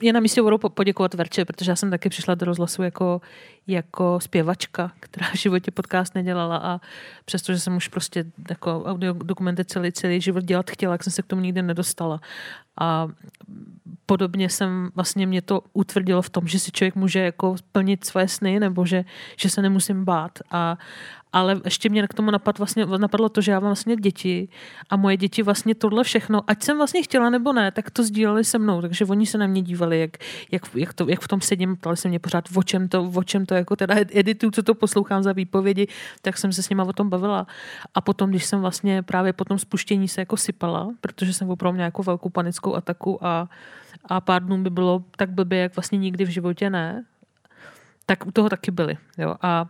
[0.01, 3.21] je na místě budou poděkovat Verče, protože já jsem taky přišla do rozhlasu jako,
[3.67, 6.81] jako zpěvačka, která v životě podcast nedělala a
[7.25, 11.23] přestože jsem už prostě jako audio dokumenty celý, celý život dělat chtěla, jak jsem se
[11.23, 12.21] k tomu nikdy nedostala.
[12.81, 13.09] A
[14.07, 18.29] podobně jsem, vlastně mě to utvrdilo v tom, že si člověk může jako plnit svoje
[18.29, 19.05] sny nebo že,
[19.37, 20.39] že se nemusím bát.
[20.51, 20.79] A,
[21.33, 24.49] ale ještě mě k tomu napad, vlastně, napadlo to, že já mám vlastně děti
[24.91, 28.45] a moje děti vlastně tohle všechno, ať jsem vlastně chtěla nebo ne, tak to sdíleli
[28.45, 30.17] se mnou, takže oni se na mě dívali, jak,
[30.51, 33.23] jak, jak, to, jak v tom sedím, ptali se mě pořád, o čem to, o
[33.23, 35.87] čem to jako teda editu, co to poslouchám za výpovědi,
[36.23, 37.47] tak jsem se s nima o tom bavila.
[37.95, 41.75] A potom, když jsem vlastně právě po tom spuštění se jako sypala, protože jsem opravdu
[41.75, 43.49] měla jako velkou panickou ataku a,
[44.05, 47.05] a pár dnů by bylo tak blbě, jak vlastně nikdy v životě ne,
[48.07, 48.97] tak u toho taky byly.
[49.19, 49.37] Jo.
[49.43, 49.67] A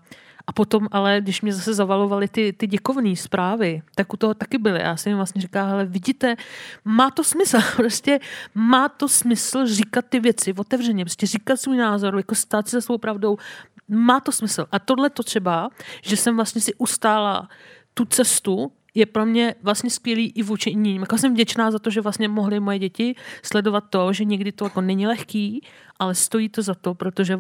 [0.51, 4.59] a potom ale, když mě zase zavalovaly ty, ty děkovné zprávy, tak u toho taky
[4.59, 4.81] byly.
[4.81, 6.37] Já jsem jim vlastně říkala, ale vidíte,
[6.85, 7.59] má to smysl.
[7.77, 8.21] Prostě
[8.55, 12.99] má to smysl říkat ty věci otevřeně, prostě říkat svůj názor, jako stát se svou
[12.99, 13.37] pravdou.
[13.89, 14.67] Má to smysl.
[14.73, 15.71] A tohle to třeba,
[16.03, 17.49] že jsem vlastně si ustála
[17.95, 21.01] tu cestu, je pro mě vlastně skvělý i vůči jiným.
[21.01, 24.65] Jako jsem vděčná za to, že vlastně mohly moje děti sledovat to, že někdy to
[24.65, 25.67] jako není lehký,
[25.99, 27.39] ale stojí to za to, protože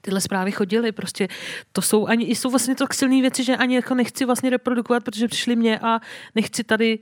[0.00, 0.92] tyhle zprávy chodily.
[0.92, 1.28] Prostě
[1.72, 5.28] to jsou ani, jsou vlastně tak silné věci, že ani jako nechci vlastně reprodukovat, protože
[5.28, 6.00] přišli mě a
[6.34, 6.98] nechci tady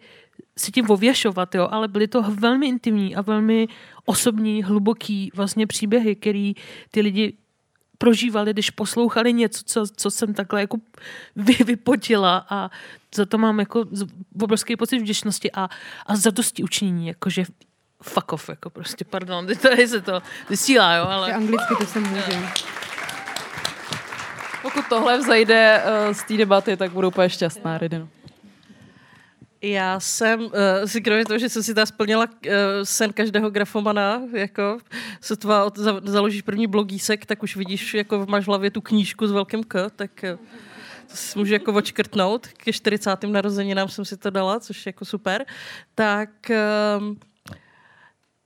[0.59, 3.68] si tím ověšovat, jo, ale byly to velmi intimní a velmi
[4.05, 6.55] osobní, hluboký vlastně příběhy, který
[6.90, 7.37] ty lidi
[8.03, 10.77] prožívali, když poslouchali něco, co, co jsem takhle jako
[11.37, 12.71] vy, vypotila a
[13.15, 13.85] za to mám jako
[14.43, 15.69] obrovský pocit vděčnosti a,
[16.07, 17.45] a zadosti učinění, jakože
[18.03, 21.33] fuck off, jako prostě, pardon, tady se to vysílá, jo, ale...
[21.33, 22.23] Anglicky to se může.
[24.63, 28.09] Pokud tohle vzejde uh, z té debaty, tak budu úplně šťastná, Ridino.
[29.62, 30.51] Já jsem uh,
[30.85, 34.79] si kromě toho, že jsem si ta splnila uh, sen každého grafomana, jako
[35.20, 38.81] se tvá od, za, založíš první blogísek, tak už vidíš, jako máš v hlavě tu
[38.81, 40.46] knížku s velkým K, tak uh,
[41.11, 42.46] to si můžu jako očkrtnout.
[42.46, 43.25] Ke 40.
[43.25, 45.46] narozeninám jsem si to dala, což je jako super.
[45.94, 47.16] Tak uh,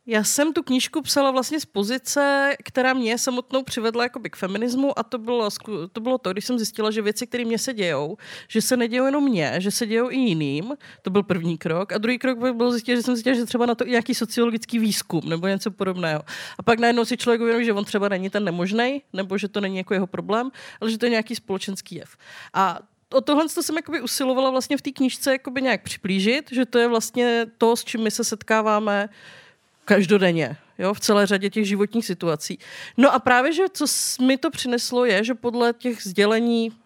[0.06, 5.02] já jsem tu knížku psala vlastně z pozice, která mě samotnou přivedla k feminismu a
[5.02, 5.48] to bylo,
[5.92, 8.16] to bylo to, když jsem zjistila, že věci, které mě se dějou,
[8.48, 10.74] že se nedějou jenom mně, že se dějou i jiným.
[11.02, 11.92] To byl první krok.
[11.92, 14.78] A druhý krok byl zjistit, že jsem zjistila, že třeba na to i nějaký sociologický
[14.78, 16.22] výzkum nebo něco podobného.
[16.58, 19.60] A pak najednou si člověk uvědomí, že on třeba není ten nemožný, nebo že to
[19.60, 22.16] není jako jeho problém, ale že to je nějaký společenský jev.
[22.54, 22.78] A
[23.12, 24.90] o tohle to jsem jakoby usilovala vlastně v té
[25.30, 29.08] jakoby nějak připlížit, že to je vlastně to, s čím my se setkáváme
[29.84, 32.58] každodenně, jo, v celé řadě těch životních situací.
[32.96, 33.86] No a právě, že co
[34.22, 36.76] mi to přineslo, je, že podle těch sdělení uh,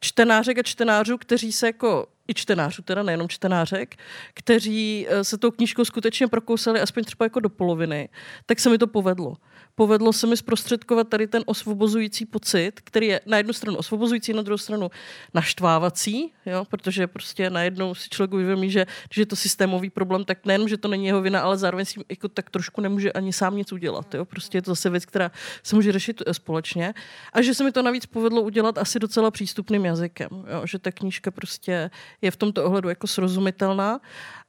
[0.00, 3.96] čtenářek a čtenářů, kteří se jako i čtenářů, teda nejenom čtenářek,
[4.34, 8.08] kteří uh, se tou knížkou skutečně prokousali aspoň třeba jako do poloviny,
[8.46, 9.36] tak se mi to povedlo
[9.74, 14.42] povedlo se mi zprostředkovat tady ten osvobozující pocit, který je na jednu stranu osvobozující, na
[14.42, 14.90] druhou stranu
[15.34, 20.46] naštvávací, jo, protože prostě najednou si člověk uvědomí, že když je to systémový problém, tak
[20.46, 23.56] nejenom, že to není jeho vina, ale zároveň si jako tak trošku nemůže ani sám
[23.56, 24.14] nic udělat.
[24.14, 24.24] Jo.
[24.24, 25.30] Prostě je to zase věc, která
[25.62, 26.94] se může řešit eh, společně.
[27.32, 30.28] A že se mi to navíc povedlo udělat asi docela přístupným jazykem.
[30.30, 30.66] Jo.
[30.66, 31.90] Že ta knížka prostě
[32.22, 34.00] je v tomto ohledu jako srozumitelná.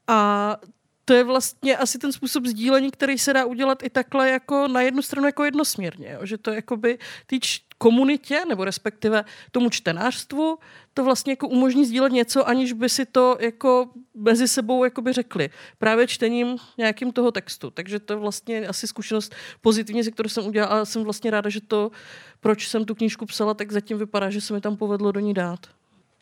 [0.08, 0.58] A
[1.06, 4.82] to je vlastně asi ten způsob sdílení, který se dá udělat i takhle jako na
[4.82, 6.12] jednu stranu jako jednosměrně.
[6.12, 6.26] Jo?
[6.26, 7.36] Že to jakoby té
[7.78, 10.60] komunitě, nebo respektive tomu čtenářstvu,
[10.94, 15.50] to vlastně jako umožní sdílet něco, aniž by si to jako mezi sebou jakoby řekli.
[15.78, 17.70] Právě čtením nějakým toho textu.
[17.72, 21.50] Takže to je vlastně asi zkušenost pozitivně, se kterou jsem udělala a jsem vlastně ráda,
[21.50, 21.92] že to,
[22.40, 25.34] proč jsem tu knížku psala, tak zatím vypadá, že se mi tam povedlo do ní
[25.34, 25.60] dát.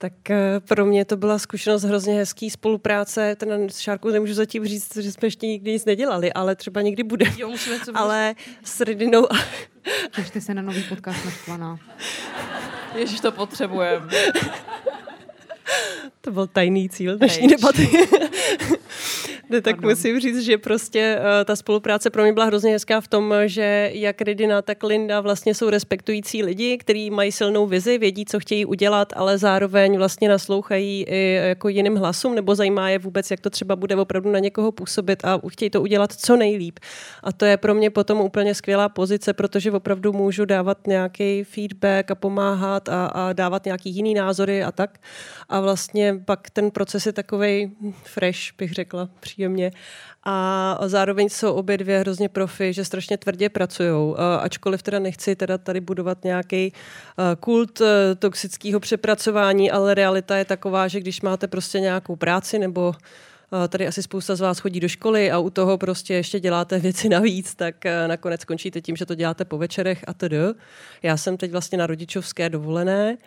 [0.01, 3.35] Tak eh, pro mě to byla zkušenost hrozně hezký spolupráce.
[3.35, 7.03] Ten s Šárkou nemůžu zatím říct, že jsme ještě nikdy nic nedělali, ale třeba někdy
[7.03, 7.25] bude.
[7.37, 9.27] Jo, musíme co ale s Ridinou...
[10.15, 11.79] Těšte se na nový podcast Naštvaná.
[12.95, 14.07] Ježíš, to potřebujeme.
[16.21, 17.57] To byl tajný cíl dnešní Hej.
[17.57, 17.89] debaty.
[19.51, 19.89] Ne, tak Pardon.
[19.89, 23.91] musím říct, že prostě uh, ta spolupráce pro mě byla hrozně hezká v tom, že
[23.93, 28.65] jak Redina, tak Linda vlastně jsou respektující lidi, kteří mají silnou vizi, vědí, co chtějí
[28.65, 33.49] udělat, ale zároveň vlastně naslouchají i jako jiným hlasům, nebo zajímá je vůbec, jak to
[33.49, 36.79] třeba bude opravdu na někoho působit a chtějí to udělat co nejlíp.
[37.23, 42.11] A to je pro mě potom úplně skvělá pozice, protože opravdu můžu dávat nějaký feedback
[42.11, 44.97] a pomáhat a, a dávat nějaký jiný názory a tak.
[45.51, 47.71] A vlastně pak ten proces je takový
[48.03, 49.71] fresh, bych řekla, příjemně.
[50.23, 54.15] A zároveň jsou obě dvě hrozně profi, že strašně tvrdě pracují.
[54.39, 56.73] Ačkoliv teda nechci teda tady budovat nějaký
[57.39, 62.93] kult e, toxického přepracování, ale realita je taková, že když máte prostě nějakou práci nebo
[63.69, 67.09] tady asi spousta z vás chodí do školy a u toho prostě ještě děláte věci
[67.09, 70.33] navíc, tak eh, nakonec skončíte tím, že to děláte po večerech a td.
[71.03, 73.17] Já jsem teď vlastně na rodičovské dovolené,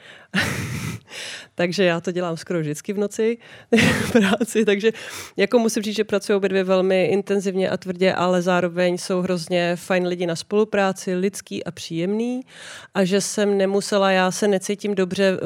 [1.55, 3.39] takže já to dělám skoro vždycky v noci
[4.13, 4.91] práci, takže
[5.37, 9.77] jako musím říct, že pracují obě dvě velmi intenzivně a tvrdě, ale zároveň jsou hrozně
[9.77, 12.41] fajn lidi na spolupráci, lidský a příjemný
[12.95, 15.39] a že jsem nemusela, já se necítím dobře eh,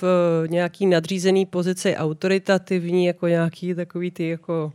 [0.00, 0.02] v
[0.46, 4.72] nějaký nadřízený pozici autoritativní, jako nějaký takový ty jako,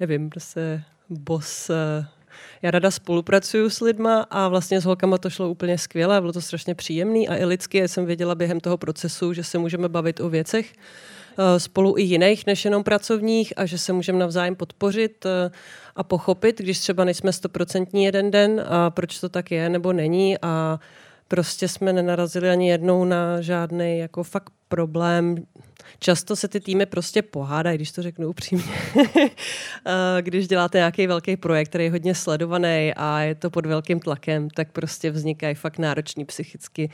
[0.00, 2.06] nevím, prostě boss eh,
[2.62, 6.40] já rada spolupracuju s lidma a vlastně s holkama to šlo úplně skvěle, bylo to
[6.40, 10.28] strašně příjemný a i lidsky jsem věděla během toho procesu, že se můžeme bavit o
[10.28, 10.72] věcech
[11.38, 15.50] eh, spolu i jiných než jenom pracovních a že se můžeme navzájem podpořit eh,
[15.96, 20.36] a pochopit, když třeba nejsme stoprocentní jeden den a proč to tak je nebo není
[20.42, 20.80] a
[21.28, 25.36] prostě jsme nenarazili ani jednou na žádný jako fakt problém.
[25.98, 28.64] Často se ty týmy prostě pohádají, když to řeknu upřímně.
[29.88, 34.00] Eh, když děláte nějaký velký projekt, který je hodně sledovaný a je to pod velkým
[34.00, 36.90] tlakem, tak prostě vznikají fakt náročný psychicky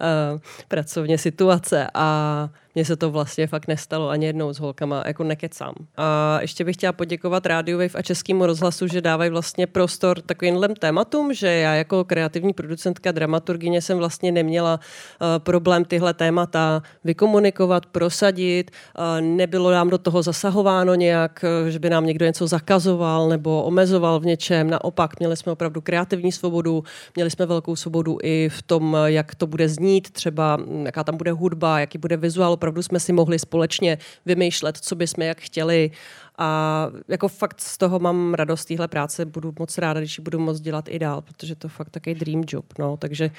[0.00, 5.24] uh, pracovně situace a mně se to vlastně fakt nestalo ani jednou s holkama, jako
[5.24, 5.74] nekecám.
[5.96, 10.60] A ještě bych chtěla poděkovat Radio Wave a Českému rozhlasu, že dávají vlastně prostor takovým
[10.78, 14.80] tématům, že já jako kreativní producentka, dramaturgině jsem vlastně neměla
[15.20, 18.70] uh, problém tyhle témata vykomunikovat, prosadit.
[18.98, 23.62] Uh, nebylo nám do toho zasahováno nějak, uh, že by nám někdo něco zakazoval nebo
[23.62, 24.70] omezoval v něčem.
[24.70, 29.46] Naopak, měli jsme opravdu kreativní svobodu, měli jsme velkou svobodu i v tom, jak to
[29.46, 33.98] bude znít, třeba jaká tam bude hudba, jaký bude vizuál, opravdu jsme si mohli společně
[34.26, 35.90] vymýšlet, co bychom jak chtěli.
[36.38, 40.38] A jako fakt z toho mám radost téhle práce, budu moc ráda, když ji budu
[40.38, 42.64] moc dělat i dál, protože to fakt takový dream job.
[42.78, 42.96] No.
[42.96, 43.30] Takže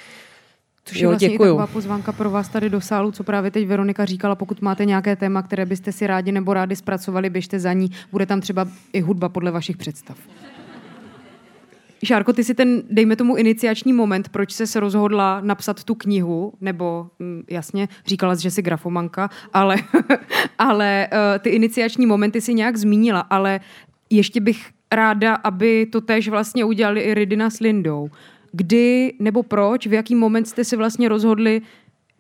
[0.85, 1.49] Což je vlastně děkuju.
[1.49, 5.15] taková pozvánka pro vás tady do sálu, co právě teď Veronika říkala, pokud máte nějaké
[5.15, 9.01] téma, které byste si rádi nebo rádi zpracovali, běžte za ní, bude tam třeba i
[9.01, 10.17] hudba podle vašich představ.
[12.05, 17.07] Šárko, ty si ten, dejme tomu, iniciační moment, proč se rozhodla napsat tu knihu, nebo
[17.19, 19.75] mm, jasně, říkala jsi, že jsi grafomanka, ale,
[20.57, 23.59] ale uh, ty iniciační momenty si nějak zmínila, ale
[24.09, 28.09] ještě bych ráda, aby to tež vlastně udělali i Ridina s Lindou.
[28.51, 31.61] Kdy nebo proč, v jaký moment jste si vlastně rozhodli,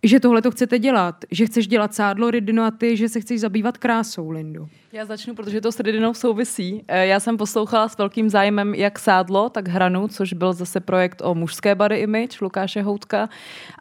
[0.03, 3.39] že tohle to chcete dělat, že chceš dělat sádlo Ridino a ty, že se chceš
[3.39, 4.69] zabývat krásou, Lindu.
[4.91, 6.83] Já začnu, protože to s Ridinou souvisí.
[6.87, 11.21] Eh, já jsem poslouchala s velkým zájmem jak sádlo, tak hranu, což byl zase projekt
[11.25, 13.29] o mužské body image Lukáše Houtka.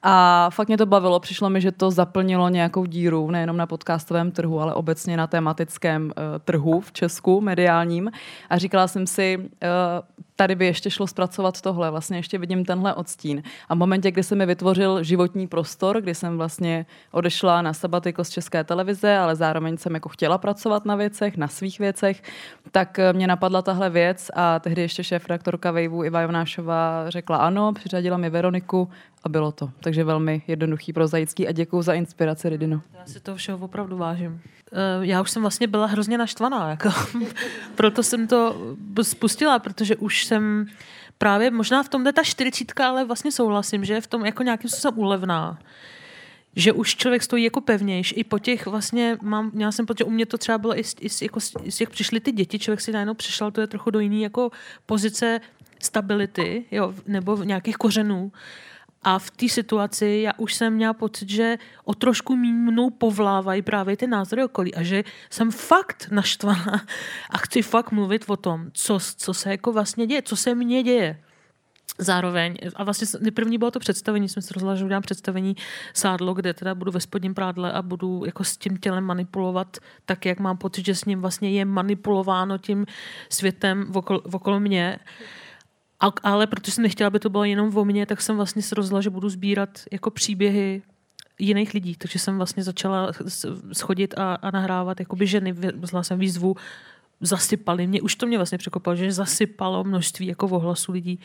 [0.03, 1.21] A fakt mě to bavilo.
[1.21, 6.05] Přišlo mi, že to zaplnilo nějakou díru, nejenom na podcastovém trhu, ale obecně na tematickém
[6.05, 6.13] uh,
[6.45, 8.11] trhu v Česku, mediálním.
[8.51, 9.49] A říkala jsem si, uh,
[10.37, 13.43] tady by ještě šlo zpracovat tohle, vlastně ještě vidím tenhle odstín.
[13.69, 18.25] A v momentě, kdy se mi vytvořil životní prostor, kdy jsem vlastně odešla na sabatiko
[18.25, 22.23] z České televize, ale zároveň jsem jako chtěla pracovat na věcech, na svých věcech,
[22.71, 27.37] tak eh, mě napadla tahle věc a tehdy ještě šéf redaktorka Vejvu Iva Jonášová řekla
[27.37, 28.89] ano, přiřadila mi Veroniku
[29.25, 29.71] a bylo to.
[29.81, 32.83] Takže velmi jednoduchý, prozaický a děkuji za inspiraci, Ridino.
[32.99, 34.41] Já si toho všeho opravdu vážím.
[34.73, 36.89] Eh, já už jsem vlastně byla hrozně naštvaná, jako.
[37.75, 38.57] proto jsem to
[39.03, 40.67] spustila, protože už jsem
[41.19, 44.71] právě možná v tom ta čtyřicítka, ale vlastně souhlasím, že je v tom jako nějakým
[44.71, 45.59] způsobem úlevná
[46.57, 48.15] že už člověk stojí jako pevnější.
[48.15, 50.83] I po těch vlastně mám, měla jsem pocit, že u mě to třeba bylo i,
[51.01, 54.01] i, jako, i jak přišly ty děti, člověk si najednou přišel, to je trochu do
[54.01, 54.51] jiný jako
[54.87, 55.41] pozice
[55.83, 58.33] stability, jo, nebo nějakých kořenů.
[59.05, 63.97] A v té situaci já už jsem měla pocit, že o trošku mnou povlávají právě
[63.97, 66.87] ty názory okolí a že jsem fakt naštvaná
[67.31, 70.83] a chci fakt mluvit o tom, co, co se jako vlastně děje, co se mně
[70.83, 71.21] děje.
[71.99, 75.57] Zároveň, a vlastně první bylo to představení, jsme se rozhodli, že udělám představení
[75.93, 80.27] sádlo, kde teda budu ve spodním prádle a budu jako s tím tělem manipulovat tak,
[80.27, 82.87] jak mám pocit, že s ním vlastně je manipulováno tím
[83.29, 84.99] světem okolo, okolo mě.
[86.05, 88.75] A, ale protože jsem nechtěla, aby to bylo jenom o mně, tak jsem vlastně se
[88.75, 90.83] rozhodla, že budu sbírat jako příběhy
[91.39, 91.97] jiných lidí.
[91.97, 93.13] Takže jsem vlastně začala
[93.73, 95.53] schodit a, a nahrávat jakoby ženy.
[95.53, 96.57] Vzala jsem výzvu
[97.21, 101.21] zasypali mě, už to mě vlastně překopalo, že zasypalo množství jako ohlasů lidí,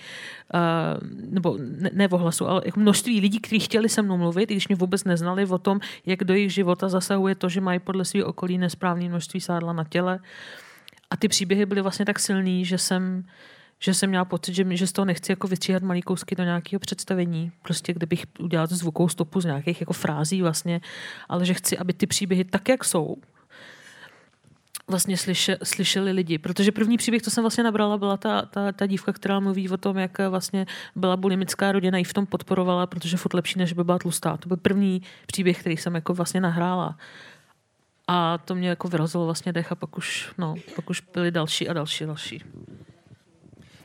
[0.54, 4.54] uh, nebo ne, ne ohlasu, ale jako množství lidí, kteří chtěli se mnou mluvit, i
[4.54, 8.06] když mě vůbec neznali o tom, jak do jejich života zasahuje to, že mají podle
[8.06, 10.20] svého okolí nesprávné množství sádla na těle.
[11.10, 13.24] A ty příběhy byly vlastně tak silný, že jsem
[13.80, 16.80] že jsem měla pocit, že, že z toho nechci jako vystříhat malý kousky do nějakého
[16.80, 20.82] představení, prostě kdybych udělal zvukovou stopu z nějakých jako frází vlastně,
[21.30, 23.18] ale že chci, aby ty příběhy tak, jak jsou,
[24.90, 26.38] vlastně slyše, slyšeli lidi.
[26.38, 29.78] Protože první příběh, co jsem vlastně nabrala, byla ta, ta, ta dívka, která mluví o
[29.78, 30.66] tom, jak vlastně
[30.96, 34.38] byla bulimická rodina, i v tom podporovala, protože furt lepší, než by byla tlustá.
[34.38, 36.98] To byl první příběh, který jsem jako vlastně nahrála.
[38.08, 41.70] a to mě jako vyrazilo vlastně dech a pak už, no, pak už byly další
[41.70, 42.44] a další a další.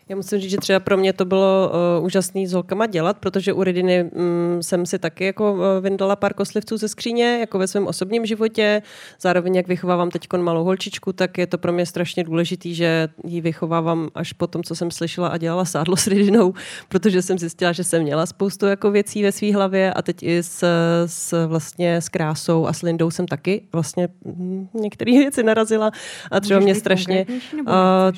[0.08, 3.52] Já musím říct, že třeba pro mě to bylo uh, úžasný s holkama dělat, protože
[3.52, 7.66] u Rediny um, jsem si taky jako uh, vyndala pár koslivců ze skříně, jako ve
[7.66, 8.82] svém osobním životě.
[9.20, 13.40] Zároveň, jak vychovávám teď malou holčičku, tak je to pro mě strašně důležitý, že ji
[13.40, 16.54] vychovávám až po tom, co jsem slyšela a dělala sádlo s Redinou,
[16.88, 20.42] protože jsem zjistila, že jsem měla spoustu jako věcí ve své hlavě a teď i
[20.42, 20.64] s,
[21.06, 25.90] s, vlastně s krásou a s Lindou jsem taky vlastně hm, některé věci narazila
[26.30, 27.26] a třeba Můžeš mě strašně,
[27.60, 27.66] uh,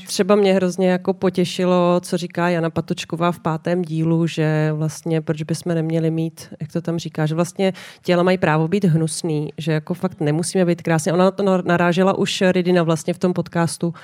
[0.06, 5.20] třeba mě hrozně jako potěšilo to, co říká Jana Patočková v pátém dílu, že vlastně
[5.20, 9.52] proč bychom neměli mít, jak to tam říká, že vlastně těla mají právo být hnusný,
[9.58, 11.12] že jako fakt nemusíme být krásně.
[11.12, 13.94] Ona na to narážela už Ridina vlastně v tom podcastu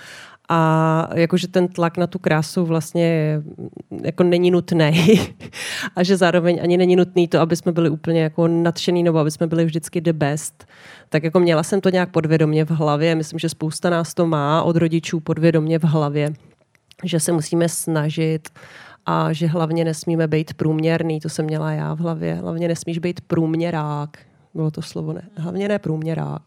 [0.49, 3.39] a jakože ten tlak na tu krásu vlastně
[4.03, 5.21] jako není nutný
[5.97, 9.31] a že zároveň ani není nutný to, aby jsme byli úplně jako nadšený nebo aby
[9.31, 10.67] jsme byli vždycky the best.
[11.09, 14.63] Tak jako měla jsem to nějak podvědomě v hlavě, myslím, že spousta nás to má
[14.63, 16.33] od rodičů podvědomě v hlavě
[17.05, 18.49] že se musíme snažit
[19.07, 23.21] a že hlavně nesmíme být průměrný, to jsem měla já v hlavě, hlavně nesmíš být
[23.21, 24.19] průměrák,
[24.55, 26.43] bylo to slovo ne, hlavně ne průměrák.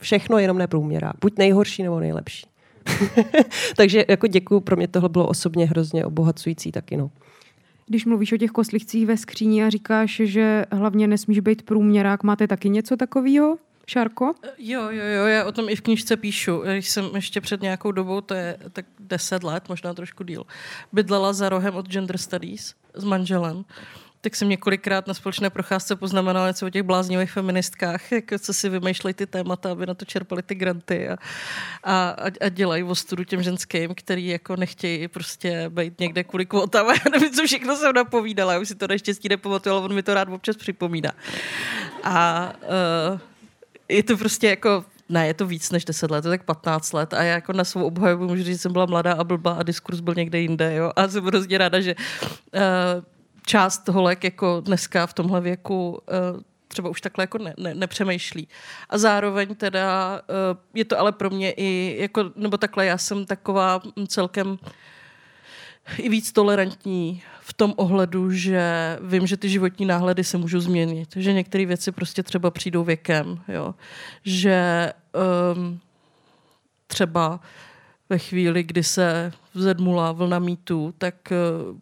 [0.00, 2.46] Všechno jenom ne průměrák, buď nejhorší nebo nejlepší.
[3.76, 6.96] Takže jako děkuju, pro mě tohle bylo osobně hrozně obohacující taky.
[6.96, 7.10] No.
[7.86, 12.46] Když mluvíš o těch koslivcích ve skříni a říkáš, že hlavně nesmíš být průměrák, máte
[12.46, 13.56] taky něco takového?
[13.86, 14.34] Šárko?
[14.58, 16.58] Jo, jo, jo, já o tom i v knižce píšu.
[16.58, 20.46] Když jsem ještě před nějakou dobou, to je tak deset let, možná trošku díl,
[20.92, 23.64] bydlela za rohem od Gender Studies s manželem
[24.26, 28.68] tak jsem několikrát na společné procházce poznamenala něco o těch bláznivých feministkách, jako co si
[28.68, 31.18] vymýšlejí ty témata, aby na to čerpali ty granty a,
[31.84, 36.86] a, a dělají ostudu těm ženským, který jako nechtějí prostě být někde kvůli kvotám.
[37.04, 40.02] Já nevím, co všechno jsem napovídala, já už si to naštěstí nepamatuju, ale on mi
[40.02, 41.12] to rád občas připomíná.
[42.04, 42.52] A
[43.12, 43.20] uh,
[43.88, 47.14] je to prostě jako ne, je to víc než 10 let, je tak 15 let
[47.14, 49.62] a já jako na svou obhajobu můžu říct, že jsem byla mladá a blbá a
[49.62, 50.92] diskurs byl někde jinde, jo.
[50.96, 52.60] A jsem hrozně ráda, že uh,
[53.46, 57.74] část toho lek jako dneska v tomhle věku uh, třeba už takhle jako ne, ne,
[57.74, 58.48] nepřemýšlí.
[58.90, 63.26] A zároveň teda uh, je to ale pro mě i, jako, nebo takhle, já jsem
[63.26, 64.58] taková celkem
[65.98, 71.08] i víc tolerantní v tom ohledu, že vím, že ty životní náhledy se můžou změnit,
[71.16, 73.74] že některé věci prostě třeba přijdou věkem, jo.
[74.24, 74.92] že
[75.54, 75.80] um,
[76.86, 77.40] třeba
[78.08, 81.78] ve chvíli, kdy se vzedmula vlna mýtu, tak uh,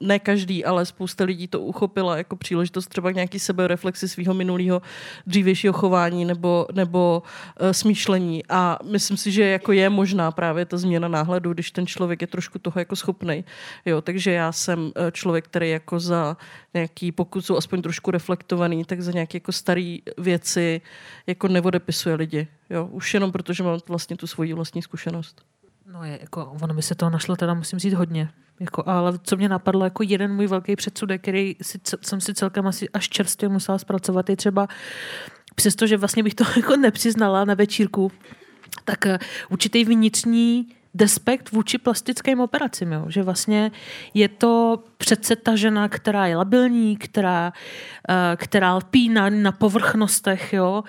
[0.00, 4.82] ne každý, ale spousta lidí to uchopila jako příležitost třeba nějaký sebereflexy svého minulého
[5.26, 7.22] dřívějšího chování nebo, nebo
[7.60, 8.42] uh, smýšlení.
[8.48, 12.26] A myslím si, že jako je možná právě ta změna náhledu, když ten člověk je
[12.26, 13.44] trošku toho jako schopný.
[13.86, 16.36] Jo, takže já jsem uh, člověk, který jako za
[16.74, 20.80] nějaký, pokud jsou aspoň trošku reflektovaný, tak za nějaké jako staré věci
[21.26, 22.48] jako neodepisuje lidi.
[22.70, 25.42] Jo, už jenom protože mám vlastně tu svoji vlastní zkušenost.
[25.92, 28.30] No je, jako, ono by se toho našlo teda, musím říct, hodně.
[28.60, 32.66] Jako, ale co mě napadlo, jako jeden můj velký předsudek, který si, jsem si celkem
[32.66, 34.68] asi až čerstvě musela zpracovat, je třeba,
[35.54, 38.12] přestože vlastně bych to jako nepřiznala na večírku,
[38.84, 39.16] tak uh,
[39.50, 43.04] určitý vnitřní despekt vůči plastickým operacím, jo?
[43.08, 43.70] že vlastně
[44.14, 47.52] je to přece ta žena, která je labilní, která,
[48.08, 50.84] eh, která lpí na, na povrchnostech, jo?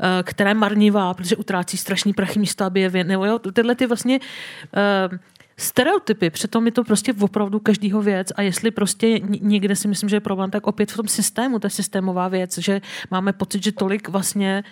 [0.00, 3.04] Eh, která je marnivá, protože utrácí strašný prachy místo, aby je vě...
[3.04, 3.38] nebo jo?
[3.38, 5.18] tyhle ty vlastně uh,
[5.56, 10.16] stereotypy, přitom je to prostě opravdu každýho věc a jestli prostě někde si myslím, že
[10.16, 13.72] je problém, tak opět v tom systému, to je systémová věc, že máme pocit, že
[13.72, 14.64] tolik vlastně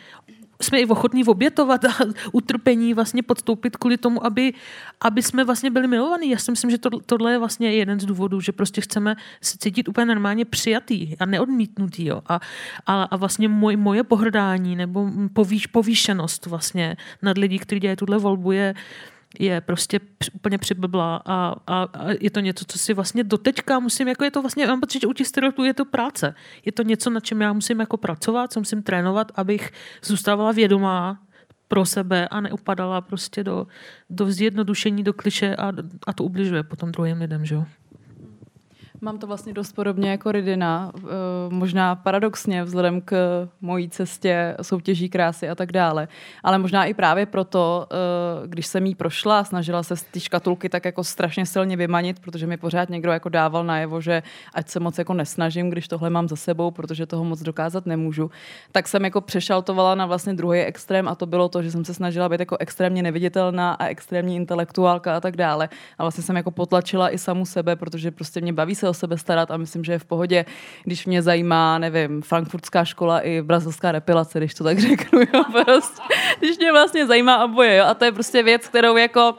[0.62, 1.88] jsme i ochotní obětovat a
[2.32, 4.54] utrpení vlastně podstoupit kvůli tomu, aby,
[5.00, 6.30] aby jsme vlastně byli milovaní.
[6.30, 9.58] Já si myslím, že to, tohle je vlastně jeden z důvodů, že prostě chceme se
[9.58, 12.06] cítit úplně normálně přijatý a neodmítnutý.
[12.06, 12.22] Jo.
[12.26, 12.40] A,
[12.86, 18.18] a, a vlastně moj, moje pohrdání nebo povýš, povýšenost vlastně nad lidí, kteří dělají tuhle
[18.18, 18.74] volbu je,
[19.38, 20.00] je prostě
[20.32, 21.88] úplně přiblblá a, a, a
[22.20, 25.06] je to něco, co si vlastně doteďka musím, jako je to vlastně, mám pocit, že
[25.06, 26.34] u těch stereotypů je to práce.
[26.64, 29.70] Je to něco, na čem já musím jako pracovat, co musím trénovat, abych
[30.04, 31.22] zůstávala vědomá
[31.68, 33.66] pro sebe a neupadala prostě do,
[34.10, 35.72] do zjednodušení, do kliše a,
[36.06, 37.64] a to ubližuje potom druhým lidem, že jo.
[39.04, 41.00] Mám to vlastně dost podobně jako Ridina, eh,
[41.48, 43.14] možná paradoxně vzhledem k
[43.60, 46.08] mojí cestě soutěží krásy a tak dále.
[46.42, 47.96] Ale možná i právě proto, eh,
[48.46, 52.46] když jsem jí prošla, snažila se z té škatulky tak jako strašně silně vymanit, protože
[52.46, 54.22] mi pořád někdo jako dával najevo, že
[54.54, 58.30] ať se moc jako nesnažím, když tohle mám za sebou, protože toho moc dokázat nemůžu,
[58.72, 61.94] tak jsem jako přešaltovala na vlastně druhý extrém a to bylo to, že jsem se
[61.94, 65.68] snažila být jako extrémně neviditelná a extrémní intelektuálka a tak dále.
[65.98, 69.18] A vlastně jsem jako potlačila i samu sebe, protože prostě mě baví se o sebe
[69.18, 70.44] starat a myslím, že je v pohodě,
[70.84, 76.02] když mě zajímá, nevím, frankfurtská škola i brazilská depilace, když to tak řeknu, jo, prostě.
[76.38, 79.34] Když mě vlastně zajímá oboje, jo, a to je prostě věc, kterou jako,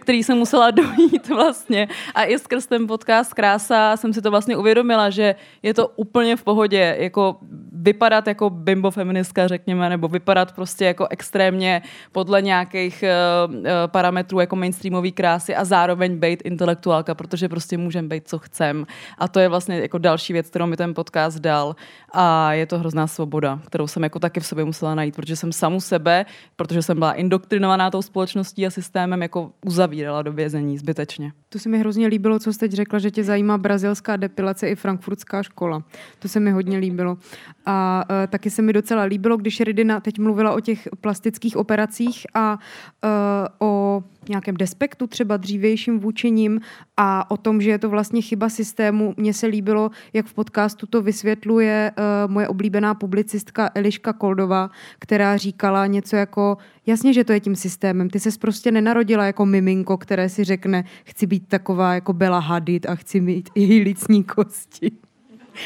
[0.00, 1.88] který jsem musela dojít vlastně.
[2.14, 6.36] A i skrz ten podcast Krása jsem si to vlastně uvědomila, že je to úplně
[6.36, 7.38] v pohodě, jako
[7.72, 11.82] vypadat jako bimbo feministka, řekněme, nebo vypadat prostě jako extrémně
[12.12, 13.54] podle nějakých uh,
[13.86, 18.86] parametrů jako mainstreamový krásy a zároveň být intelektuálka, protože prostě můžeme být, co chcem.
[19.18, 21.76] A to je vlastně jako další věc, kterou mi ten podcast dal.
[22.12, 25.52] A je to hrozná svoboda, kterou jsem jako taky v sobě musela najít, protože jsem
[25.52, 26.26] samu sebe,
[26.56, 31.32] protože jsem byla indoktrinovaná tou společností a systémem, jako uzavírala do vězení zbytečně.
[31.48, 34.74] To se mi hrozně líbilo, co jste teď řekla, že tě zajímá brazilská depilace i
[34.74, 35.82] frankfurtská škola.
[36.18, 37.18] To se mi hodně líbilo.
[37.66, 42.26] A uh, taky se mi docela líbilo, když Ridina teď mluvila o těch plastických operacích
[42.34, 42.58] a
[43.04, 46.60] uh, o nějakém despektu, třeba dřívějším vůčením
[46.96, 49.14] a o tom, že je to vlastně chyba systému.
[49.16, 55.36] Mně se líbilo, jak v podcastu to vysvětluje uh, moje oblíbená publicistka Eliška Koldová, která
[55.36, 56.56] říkala něco jako,
[56.86, 60.84] jasně, že to je tím systémem, ty ses prostě nenarodila jako miminko, které si řekne,
[61.04, 64.92] chci být taková jako Bela Hadid a chci mít i licní kosti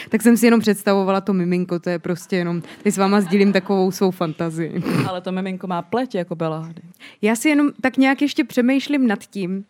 [0.09, 3.53] tak jsem si jenom představovala to miminko, to je prostě jenom, teď s váma sdílím
[3.53, 4.83] takovou svou fantazii.
[5.09, 6.83] Ale to miminko má pleť jako Belády.
[7.23, 9.65] Já si jenom tak nějak ještě přemýšlím nad tím,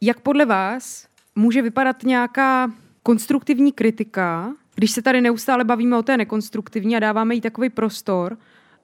[0.00, 2.70] jak podle vás může vypadat nějaká
[3.02, 8.36] konstruktivní kritika, když se tady neustále bavíme o té nekonstruktivní a dáváme jí takový prostor,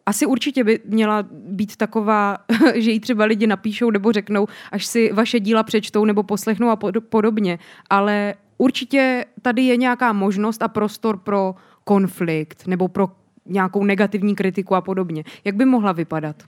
[0.09, 2.39] asi určitě by měla být taková,
[2.74, 6.76] že jí třeba lidi napíšou nebo řeknou, až si vaše díla přečtou nebo poslechnou a
[7.09, 7.59] podobně.
[7.91, 11.55] Ale určitě tady je nějaká možnost a prostor pro
[11.85, 13.09] konflikt nebo pro
[13.47, 15.25] nějakou negativní kritiku a podobně.
[15.45, 16.43] Jak by mohla vypadat?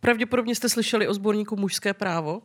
[0.00, 2.40] Pravděpodobně jste slyšeli o sborníku Mužské právo uh,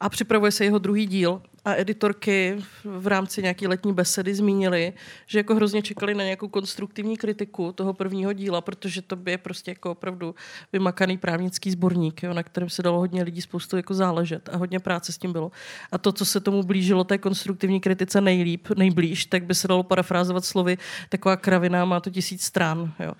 [0.00, 4.92] a připravuje se jeho druhý díl a editorky v rámci nějaké letní besedy zmínili,
[5.26, 9.38] že jako hrozně čekali na nějakou konstruktivní kritiku toho prvního díla, protože to by je
[9.38, 10.34] prostě jako opravdu
[10.72, 14.80] vymakaný právnický sborník, jo, na kterém se dalo hodně lidí spoustu jako záležet a hodně
[14.80, 15.50] práce s tím bylo.
[15.92, 19.82] A to, co se tomu blížilo té konstruktivní kritice nejlíp, nejblíž, tak by se dalo
[19.82, 22.92] parafrázovat slovy taková kravina, má to tisíc stran.
[23.00, 23.12] Jo.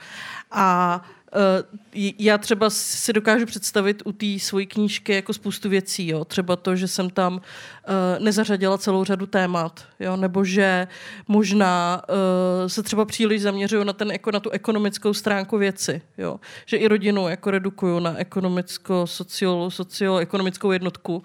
[0.51, 1.03] A
[2.18, 6.24] já třeba si dokážu představit u té svojí knížky jako spoustu věcí, jo.
[6.24, 7.41] třeba to, že jsem tam uh,
[8.24, 10.16] nezařadila celou řadu témat, jo?
[10.16, 10.89] nebo že
[11.29, 16.41] možná uh, se třeba příliš zaměřuju na, ten, jako na tu ekonomickou stránku věci, jo?
[16.66, 21.22] že i rodinu jako redukuju na ekonomicko, socio, socioekonomickou jednotku,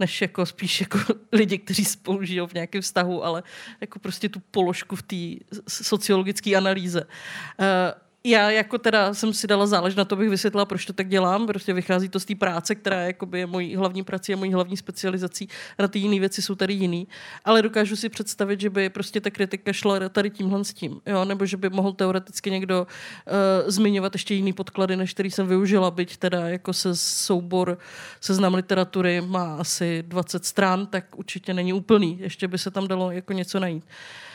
[0.00, 0.98] než jako spíš jako
[1.32, 3.42] lidi, kteří spolu žijou v nějakém vztahu, ale
[3.80, 7.04] jako prostě tu položku v té sociologické analýze.
[7.04, 11.08] Uh, já jako teda jsem si dala zálež na to, bych vysvětlila, proč to tak
[11.08, 11.46] dělám.
[11.46, 14.76] Prostě vychází to z té práce, která je, je mojí hlavní prací a mojí hlavní
[14.76, 15.48] specializací.
[15.78, 17.08] Na ty jiné věci jsou tady jiný.
[17.44, 21.00] Ale dokážu si představit, že by prostě ta kritika šla tady tímhle s tím.
[21.06, 21.24] Jo?
[21.24, 25.90] Nebo že by mohl teoreticky někdo uh, zmiňovat ještě jiný podklady, než který jsem využila,
[25.90, 27.78] byť teda jako se soubor
[28.20, 32.18] seznam literatury má asi 20 stran, tak určitě není úplný.
[32.20, 33.84] Ještě by se tam dalo jako něco najít.
[33.84, 34.27] Uh,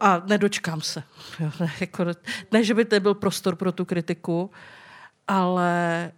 [0.00, 1.02] a nedočkám se.
[1.80, 2.04] Jako,
[2.52, 4.50] ne, že by to byl prostor pro tu kritiku,
[5.28, 6.12] ale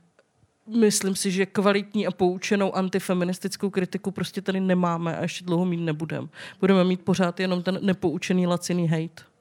[0.76, 5.80] myslím si, že kvalitní a poučenou antifeministickou kritiku prostě tady nemáme a ještě dlouho mít
[5.80, 6.28] nebudeme.
[6.61, 9.34] Budeme mít pořád jenom ten nepoučený laciný hate.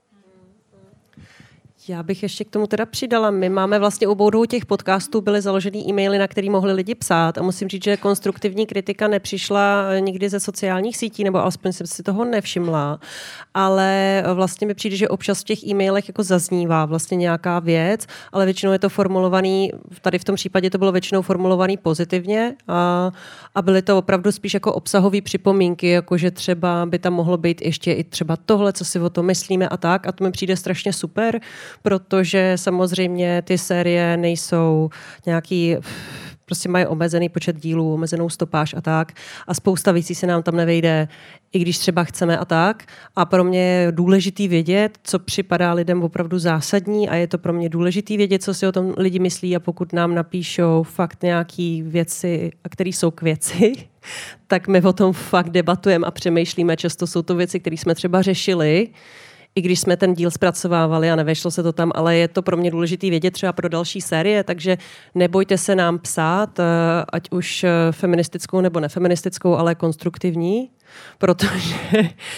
[1.87, 3.31] Já bych ještě k tomu teda přidala.
[3.31, 7.37] My máme vlastně u obou těch podcastů byly založený e-maily, na který mohli lidi psát.
[7.37, 12.03] A musím říct, že konstruktivní kritika nepřišla nikdy ze sociálních sítí, nebo alespoň jsem si
[12.03, 12.99] toho nevšimla,
[13.53, 18.45] ale vlastně mi přijde, že občas v těch e-mailech jako zaznívá vlastně nějaká věc, ale
[18.45, 19.71] většinou je to formulovaný,
[20.01, 23.11] tady v tom případě to bylo většinou formulovaný pozitivně a,
[23.55, 27.61] a byly to opravdu spíš jako obsahové připomínky, jako že třeba by tam mohlo být
[27.61, 30.07] ještě i třeba tohle, co si o tom myslíme a tak.
[30.07, 31.39] A to mi přijde strašně super,
[31.81, 34.89] protože samozřejmě ty série nejsou
[35.25, 35.77] nějaký
[36.45, 39.11] prostě mají omezený počet dílů, omezenou stopáž a tak.
[39.47, 41.07] A spousta věcí se nám tam nevejde,
[41.53, 42.83] i když třeba chceme a tak.
[43.15, 47.53] A pro mě je důležitý vědět, co připadá lidem opravdu zásadní a je to pro
[47.53, 51.81] mě důležitý vědět, co si o tom lidi myslí a pokud nám napíšou fakt nějaký
[51.81, 53.73] věci, které jsou k věci,
[54.47, 56.77] tak my o tom fakt debatujeme a přemýšlíme.
[56.77, 58.89] Často jsou to věci, které jsme třeba řešili,
[59.55, 62.57] i když jsme ten díl zpracovávali a nevešlo se to tam, ale je to pro
[62.57, 64.77] mě důležité vědět třeba pro další série, takže
[65.15, 66.63] nebojte se nám psát, eh,
[67.13, 70.69] ať už eh, feministickou nebo nefeministickou, ale konstruktivní,
[71.17, 71.75] protože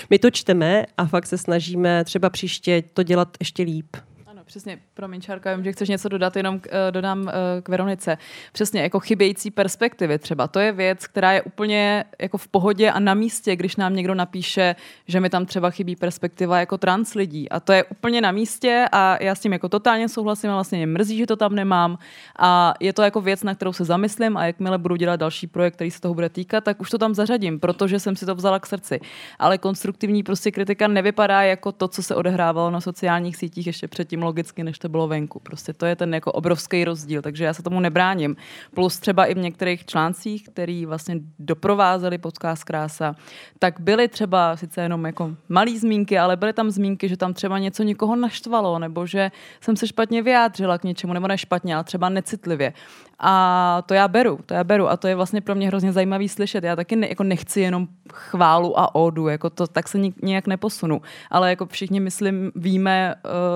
[0.10, 3.98] my to čteme a fakt se snažíme třeba příště to dělat ještě líp.
[4.46, 7.28] Přesně, promiň, Čárka, vím, že chceš něco dodat, jenom uh, dodám uh,
[7.64, 8.18] k Veronice.
[8.52, 10.48] Přesně, jako chybějící perspektivy třeba.
[10.48, 14.16] To je věc, která je úplně jako v pohodě a na místě, když nám někdo
[14.16, 14.76] napíše,
[15.08, 17.50] že mi tam třeba chybí perspektiva jako trans lidí.
[17.50, 20.78] A to je úplně na místě a já s tím jako totálně souhlasím a vlastně
[20.78, 21.98] mě mrzí, že to tam nemám.
[22.40, 25.76] A je to jako věc, na kterou se zamyslím a jakmile budu dělat další projekt,
[25.76, 28.60] který se toho bude týkat, tak už to tam zařadím, protože jsem si to vzala
[28.60, 29.00] k srdci.
[29.40, 34.24] Ale konstruktivní prostě kritika nevypadá jako to, co se odehrávalo na sociálních sítích ještě předtím
[34.36, 35.40] logicky, než to bylo venku.
[35.40, 38.36] Prostě to je ten jako obrovský rozdíl, takže já se tomu nebráním.
[38.74, 43.16] Plus třeba i v některých článcích, který vlastně doprovázeli podcast Krása,
[43.60, 47.60] tak byly třeba sice jenom jako malý zmínky, ale byly tam zmínky, že tam třeba
[47.60, 49.32] něco někoho naštvalo, nebo že
[49.62, 52.74] jsem se špatně vyjádřila k něčemu, nebo ne špatně, ale třeba necitlivě.
[53.20, 56.30] A to já beru, to já beru a to je vlastně pro mě hrozně zajímavý
[56.30, 56.64] slyšet.
[56.64, 61.02] Já taky ne, jako nechci jenom chválu a ódu, jako to tak se nějak neposunu.
[61.32, 63.16] Ale jako všichni, myslím, víme,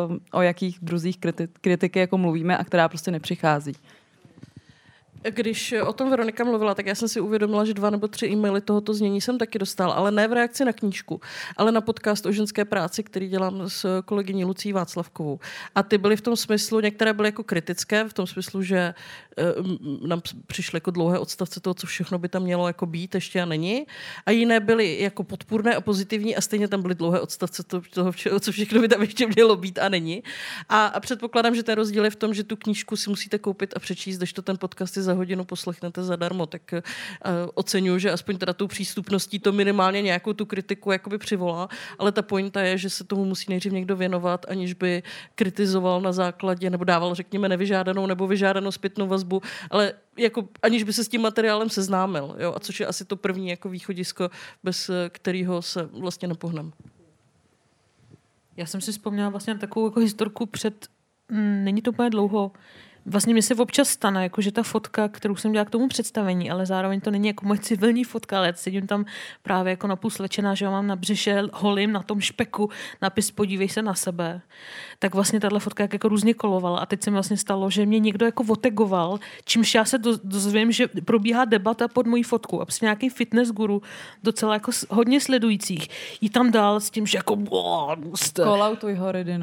[0.09, 3.73] uh, o jakých druzích kriti- kritiky jako mluvíme a která prostě nepřichází.
[5.23, 8.61] Když o tom Veronika mluvila, tak já jsem si uvědomila, že dva nebo tři e-maily
[8.61, 11.21] tohoto znění jsem taky dostal, ale ne v reakci na knížku,
[11.57, 15.39] ale na podcast o ženské práci, který dělám s kolegyní Lucí Václavkovou.
[15.75, 18.93] A ty byly v tom smyslu, některé byly jako kritické, v tom smyslu, že
[19.59, 23.41] uh, nám přišly jako dlouhé odstavce toho, co všechno by tam mělo jako být, ještě
[23.41, 23.87] a není.
[24.25, 28.51] A jiné byly jako podpůrné a pozitivní a stejně tam byly dlouhé odstavce toho, co
[28.51, 30.23] všechno by tam ještě mělo být a není.
[30.69, 33.73] A, a předpokládám, že ten rozdíl je v tom, že tu knížku si musíte koupit
[33.75, 36.79] a přečíst, když to ten podcast je za hodinu poslechnete zadarmo, tak uh,
[37.53, 42.21] oceňuji, že aspoň teda tou přístupností to minimálně nějakou tu kritiku jakoby přivolá, ale ta
[42.21, 45.03] pointa je, že se tomu musí nejdřív někdo věnovat, aniž by
[45.35, 50.93] kritizoval na základě nebo dával, řekněme, nevyžádanou nebo vyžádanou zpětnou vazbu, ale jako, aniž by
[50.93, 54.29] se s tím materiálem seznámil, jo, a což je asi to první jako východisko,
[54.63, 56.71] bez eh, kterého se vlastně nepohneme.
[58.57, 60.87] Já jsem si vzpomněla vlastně na takovou jako historku před,
[61.31, 62.51] mm, není to úplně dlouho,
[63.09, 66.51] Vlastně mi se občas stane, jako že ta fotka, kterou jsem dělala k tomu představení,
[66.51, 69.05] ale zároveň to není jako moje civilní fotka, ale sedím tam
[69.43, 72.69] právě jako napůl slečená, že mám na břiše holím na tom špeku
[73.01, 74.41] napis podívej se na sebe.
[74.99, 77.85] Tak vlastně tahle fotka jak jako různě kolovala a teď se mi vlastně stalo, že
[77.85, 82.65] mě někdo jako otegoval, čímž já se dozvím, že probíhá debata pod mojí fotku a
[82.65, 83.81] prostě nějaký fitness guru,
[84.23, 85.87] docela jako hodně sledujících,
[86.21, 87.37] jí tam dal s tím, že jako...
[88.43, 89.37] Call out horidy,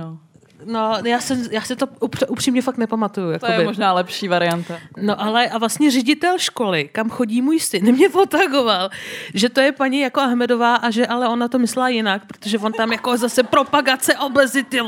[0.65, 0.97] no.
[1.05, 1.87] Já, jsem, já se to
[2.29, 3.31] upřímně fakt nepamatuju.
[3.31, 3.53] Jakoby.
[3.53, 4.79] To je možná lepší varianta.
[5.01, 8.91] No ale a vlastně ředitel školy, kam chodí můj syn, mě potagoval,
[9.35, 12.73] že to je paní jako Ahmedová a že ale ona to myslela jinak, protože on
[12.73, 14.81] tam jako zase propagace obezity.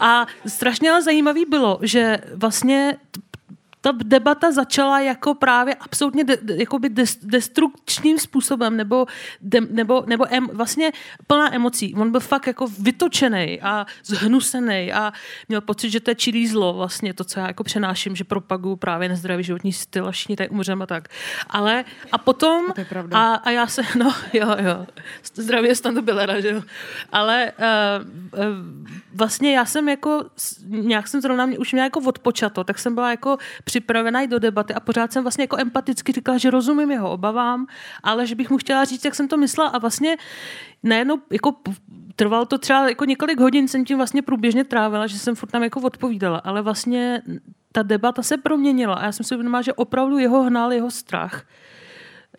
[0.00, 2.96] A strašně ale zajímavý bylo, že vlastně
[3.82, 9.06] ta debata začala jako právě absolutně de, de, jakoby des, destrukčním způsobem, nebo,
[9.40, 10.92] de, nebo, nebo em, vlastně
[11.26, 11.94] plná emocí.
[11.94, 15.12] On byl fakt jako vytočený a zhnusený a
[15.48, 18.76] měl pocit, že to je čilý zlo, vlastně to, co já jako přenáším, že propaguju
[18.76, 21.08] právě nezdravý životní styl a všichni tady umřeme a tak.
[21.50, 22.64] Ale a potom,
[23.12, 24.86] a, a já se, no jo, jo,
[25.34, 26.62] zdravě to byla, že jo.
[27.12, 28.46] Ale uh, uh,
[29.14, 30.24] vlastně já jsem jako,
[30.66, 33.38] nějak jsem zrovna, už měla jako odpočato, tak jsem byla jako
[33.72, 37.66] připravená jít do debaty a pořád jsem vlastně jako empaticky říkala, že rozumím jeho obavám,
[38.02, 39.70] ale že bych mu chtěla říct, jak jsem to myslela.
[39.70, 40.16] A vlastně
[40.82, 41.56] najednou jako
[42.16, 45.62] trvalo to třeba jako několik hodin, jsem tím vlastně průběžně trávila, že jsem furt tam
[45.62, 47.22] jako odpovídala, ale vlastně
[47.72, 51.44] ta debata se proměnila a já jsem si uvědomila, že opravdu jeho hnal jeho strach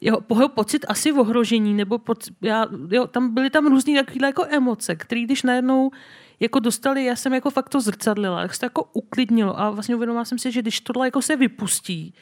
[0.02, 4.28] jeho, jeho pocit asi v ohrožení, nebo pod, já, jo, tam byly tam různé takové
[4.28, 5.92] jako emoce, které když najednou
[6.40, 9.96] jako dostali, já jsem jako fakt to zrcadlila, jak se to jako uklidnilo a vlastně
[9.96, 12.14] uvědomila jsem si, že když tohle jako se vypustí,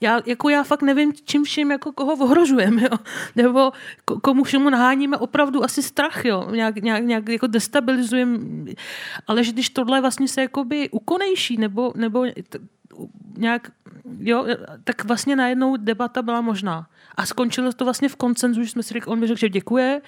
[0.00, 2.98] já, jako já fakt nevím, čím vším jako koho ohrožujeme, jo?
[3.36, 3.72] nebo
[4.22, 6.48] komu všemu naháníme opravdu asi strach, jo?
[6.50, 8.38] Nějak, nějak, nějak jako destabilizujeme,
[9.26, 12.26] ale že když tohle vlastně se jakoby ukonejší, nebo, nebo
[13.36, 13.72] nějak,
[14.18, 14.46] jo,
[14.84, 16.86] tak vlastně najednou debata byla možná.
[17.14, 20.00] A skončilo to vlastně v koncenzu, že jsme si řekli, on mi řekl, že děkuje,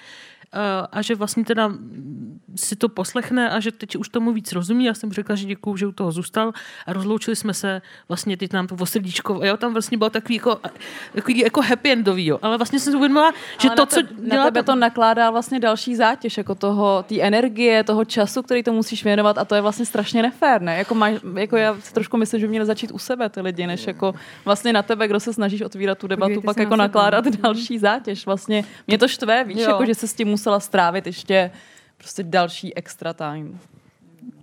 [0.55, 1.73] Eh, a že vlastně teda
[2.55, 4.85] si to poslechne a že teď už tomu víc rozumí.
[4.85, 6.53] Já jsem řekla, že děkuju, že u toho zůstal
[6.85, 9.39] a rozloučili jsme se vlastně teď nám to o srdíčko.
[9.43, 10.59] Jo, tam vlastně bylo takový jako,
[11.15, 12.39] takový jako happy endový, jo.
[12.41, 13.31] ale vlastně jsem si uvědomila,
[13.61, 14.35] že ale to, co dělá...
[14.35, 18.73] Na tebe to nakládá vlastně další zátěž, jako toho, té energie, toho času, který to
[18.73, 20.77] musíš věnovat a to je vlastně strašně nefér, ne?
[20.77, 23.87] Jako, máš, jako já si trošku myslím, že měli začít u sebe ty lidi, než
[23.87, 24.13] jako
[24.45, 28.25] vlastně na tebe, kdo se snažíš otvírat tu debatu, pak jako nakládat další zátěž.
[28.25, 31.51] Vlastně mě to štve, víš, jako, že se s tím musela strávit ještě
[32.03, 33.59] prostě další extra time.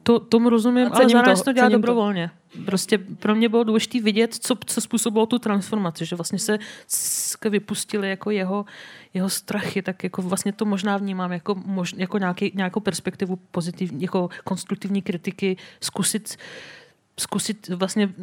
[0.03, 2.31] to, tomu rozumím, ale zároveň to dělá dobrovolně.
[2.53, 2.59] To.
[2.65, 6.59] Prostě pro mě bylo důležité vidět, co, co způsobilo tu transformaci, že vlastně se
[7.51, 8.65] vypustili jako jeho,
[9.15, 14.03] jeho strachy, tak jako vlastně to možná vnímám jako, mož, jako nějaký, nějakou perspektivu pozitivní,
[14.03, 16.37] jako konstruktivní kritiky, zkusit
[17.21, 18.15] zkusit vlastně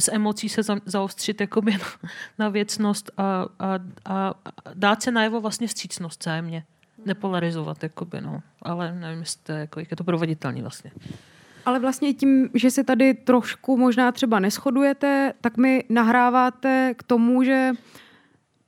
[0.00, 4.34] s emocí se zaostřit jakoby na, na věcnost a, a, a,
[4.74, 6.64] dát se najevo vlastně vstřícnost zájemně.
[7.06, 8.42] Nepolarizovat, jakoby, no.
[8.62, 10.90] ale nevím, jestli jako, jak je to proveditelný vlastně.
[11.66, 17.42] Ale vlastně tím, že se tady trošku možná třeba neschodujete, tak mi nahráváte k tomu,
[17.42, 17.72] že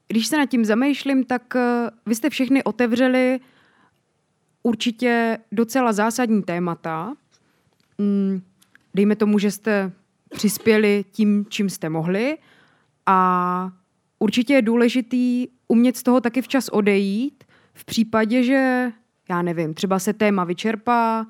[0.09, 3.41] když se nad tím zamýšlím, tak eh, vy jste všechny otevřeli
[4.63, 7.15] určitě docela zásadní témata.
[7.99, 8.43] Mm,
[8.95, 9.93] dejme tomu, že jste
[10.29, 12.39] přispěli tím, čím jste mohli
[13.07, 13.71] a
[14.19, 17.45] určitě je důležitý umět z toho taky včas odejít
[17.79, 18.91] v případě, že
[19.31, 21.27] já nevím, třeba se téma vyčerpá,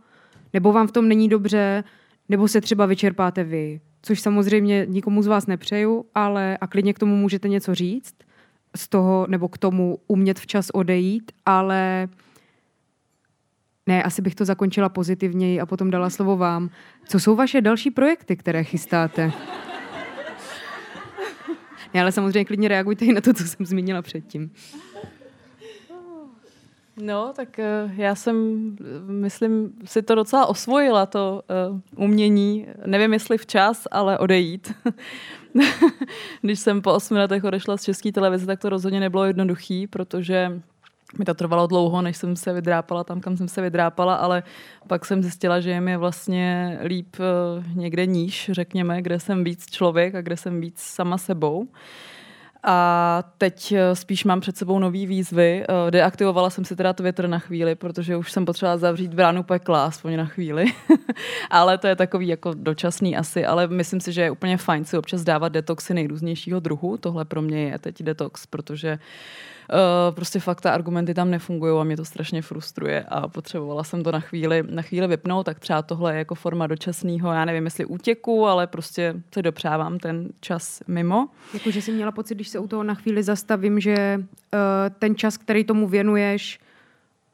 [0.52, 1.84] nebo vám v tom není dobře,
[2.28, 3.80] nebo se třeba vyčerpáte vy.
[4.02, 8.14] Což samozřejmě nikomu z vás nepřeju, ale a klidně k tomu můžete něco říct,
[8.76, 12.08] z toho, nebo k tomu umět včas odejít, ale
[13.86, 16.70] ne, asi bych to zakončila pozitivněji a potom dala slovo vám.
[17.08, 19.32] Co jsou vaše další projekty, které chystáte?
[21.94, 24.50] Ne, ale samozřejmě klidně reagujte i na to, co jsem zmínila předtím.
[27.02, 28.76] No, tak uh, já jsem,
[29.06, 32.66] myslím, si to docela osvojila, to uh, umění.
[32.86, 34.72] Nevím, jestli včas, ale odejít.
[36.42, 40.60] Když jsem po osmi letech odešla z české televize, tak to rozhodně nebylo jednoduchý, protože
[41.18, 44.42] mi to trvalo dlouho, než jsem se vydrápala tam, kam jsem se vydrápala, ale
[44.86, 49.66] pak jsem zjistila, že je mi vlastně líp uh, někde níž, řekněme, kde jsem víc
[49.70, 51.68] člověk a kde jsem víc sama sebou.
[52.62, 55.64] A teď eh, spíš mám před sebou nový výzvy.
[55.68, 59.84] Eh, deaktivovala jsem si teda Twitter na chvíli, protože už jsem potřebovala zavřít bránu pekla,
[59.84, 60.64] aspoň na chvíli.
[61.50, 64.98] ale to je takový jako dočasný asi, ale myslím si, že je úplně fajn si
[64.98, 66.96] občas dávat detoxy nejrůznějšího druhu.
[66.96, 68.98] Tohle pro mě je teď detox, protože uh,
[69.72, 74.02] uh, prostě fakt ta argumenty tam nefungují a mě to strašně frustruje a potřebovala jsem
[74.02, 77.64] to na chvíli, na chvíli vypnout, tak třeba tohle je jako forma dočasného, já nevím,
[77.64, 81.28] jestli útěku, ale prostě se dopřávám ten čas mimo.
[81.54, 84.58] Jakože jsi měla pocit, když se u toho na chvíli zastavím, že uh,
[84.98, 86.60] ten čas, který tomu věnuješ,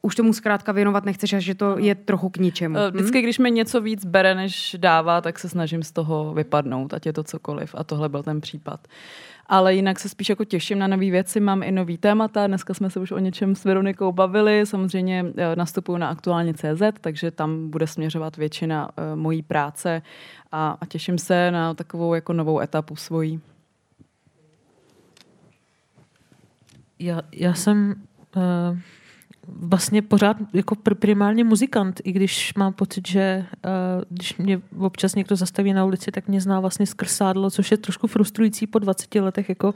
[0.05, 2.75] už tomu zkrátka věnovat nechceš a že to je trochu k ničemu.
[2.75, 2.91] Hm?
[2.91, 7.05] Vždycky, když mi něco víc bere, než dává, tak se snažím z toho vypadnout, ať
[7.05, 7.75] je to cokoliv.
[7.77, 8.79] A tohle byl ten případ
[9.47, 12.89] ale jinak se spíš jako těším na nové věci, mám i nový témata, dneska jsme
[12.89, 17.69] se už o něčem s Veronikou bavili, samozřejmě eh, nastupuju na aktuálně CZ, takže tam
[17.69, 20.01] bude směřovat většina uh, mojí práce
[20.51, 23.41] a, a těším se na takovou jako novou etapu svojí.
[26.99, 27.95] Já, já jsem
[28.35, 28.77] uh
[29.47, 33.71] vlastně pořád jako primárně muzikant, i když mám pocit, že uh,
[34.09, 37.77] když mě občas někdo zastaví na ulici, tak mě zná vlastně skrz sádlo, což je
[37.77, 39.73] trošku frustrující po 20 letech jako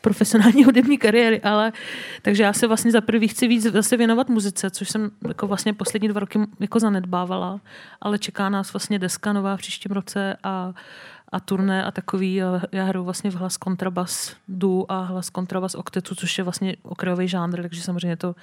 [0.00, 1.72] profesionální hudební kariéry, ale
[2.22, 5.72] takže já se vlastně za prvý chci víc zase věnovat muzice, což jsem jako vlastně
[5.74, 7.60] poslední dva roky jako zanedbávala,
[8.00, 10.72] ale čeká nás vlastně deska nová v příštím roce a
[11.32, 12.34] a turné a takový.
[12.72, 17.28] Já hraju vlastně v hlas kontrabas du a hlas kontrabas oktetu, což je vlastně okrajový
[17.28, 18.34] žánr, takže samozřejmě to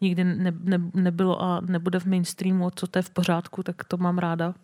[0.00, 3.96] nikdy ne, ne, nebylo a nebude v mainstreamu, co to je v pořádku, tak to
[3.96, 4.54] mám ráda.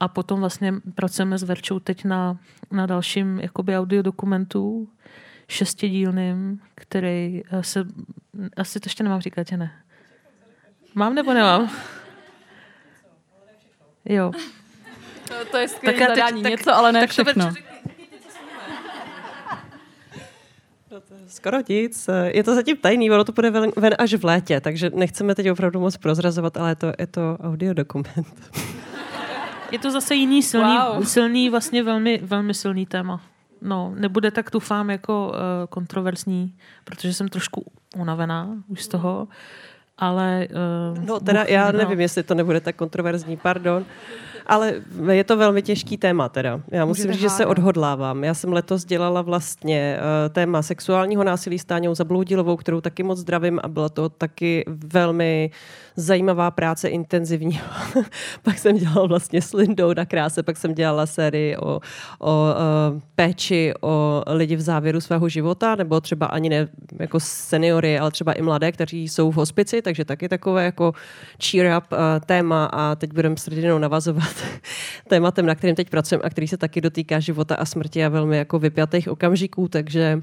[0.00, 2.38] A potom vlastně pracujeme s Verčou teď na,
[2.70, 4.88] na dalším jakoby audiodokumentu
[5.48, 7.86] šestidílným, který se,
[8.56, 9.72] asi to ještě nemám říkat, že ne?
[10.94, 11.70] Mám nebo nemám?
[14.04, 14.32] Jo.
[15.30, 17.52] To, to je skvělé zadání, tak, něco, ale ne tak všechno.
[21.26, 22.10] Skoro nic.
[22.26, 25.50] Je to zatím tajný, ono to bude ven, ven až v létě, takže nechceme teď
[25.50, 28.50] opravdu moc prozrazovat, ale je to, je to audio dokument.
[29.70, 31.04] Je to zase jiný silný, wow.
[31.04, 33.20] silný vlastně velmi, velmi silný téma.
[33.62, 35.36] No, nebude tak tufám jako uh,
[35.68, 36.54] kontroverzní,
[36.84, 39.28] protože jsem trošku unavená už z toho,
[39.98, 40.48] ale...
[40.96, 41.78] Uh, no teda já no.
[41.78, 43.84] nevím, jestli to nebude tak kontroverzní, pardon.
[44.50, 44.74] Ale
[45.10, 46.60] je to velmi těžký téma teda.
[46.70, 48.24] Já musím říct, že se odhodlávám.
[48.24, 53.18] Já jsem letos dělala vlastně uh, téma sexuálního násilí s Táňou Zabloudilovou, kterou taky moc
[53.18, 55.50] zdravím a byla to taky velmi
[55.96, 57.60] zajímavá práce, intenzivní.
[58.42, 61.80] pak jsem dělala vlastně s Lindou na kráse, pak jsem dělala sérii o,
[62.18, 62.46] o
[62.92, 66.68] uh, péči o lidi v závěru svého života, nebo třeba ani ne
[66.98, 70.92] jako seniory, ale třeba i mladé, kteří jsou v hospici, takže taky takové jako
[71.44, 74.34] cheer up uh, téma a teď budeme s rodinou navazovat
[75.08, 78.36] tématem, na kterým teď pracujeme a který se taky dotýká života a smrti a velmi
[78.36, 80.22] jako vypjatých okamžiků, takže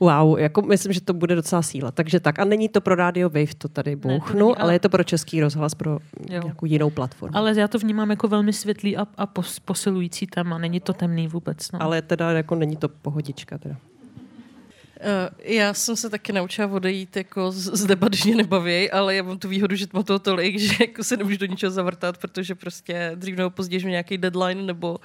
[0.00, 1.90] Wow, jako myslím, že to bude docela síla.
[1.90, 2.38] Takže tak.
[2.38, 4.56] A není to pro Radio Wave, to tady bouchnu, ne, to není, ale...
[4.56, 5.90] ale je to pro Český rozhlas, pro
[6.30, 6.40] jo.
[6.42, 7.36] nějakou jinou platformu.
[7.36, 9.26] Ale já to vnímám jako velmi světlý a, a
[9.64, 10.58] posilující téma.
[10.58, 11.72] Není to temný vůbec.
[11.72, 11.82] No.
[11.82, 13.58] Ale teda jako není to pohodička.
[13.58, 13.76] Teda.
[15.00, 19.14] Uh, já jsem se taky naučila odejít jako z, z debat, že mě nebaví, ale
[19.14, 22.18] já mám tu výhodu, že mám toho tolik, že jako se nemůžu do ničeho zavrtat,
[22.18, 24.98] protože prostě dřív nebo později mě nějaký deadline nebo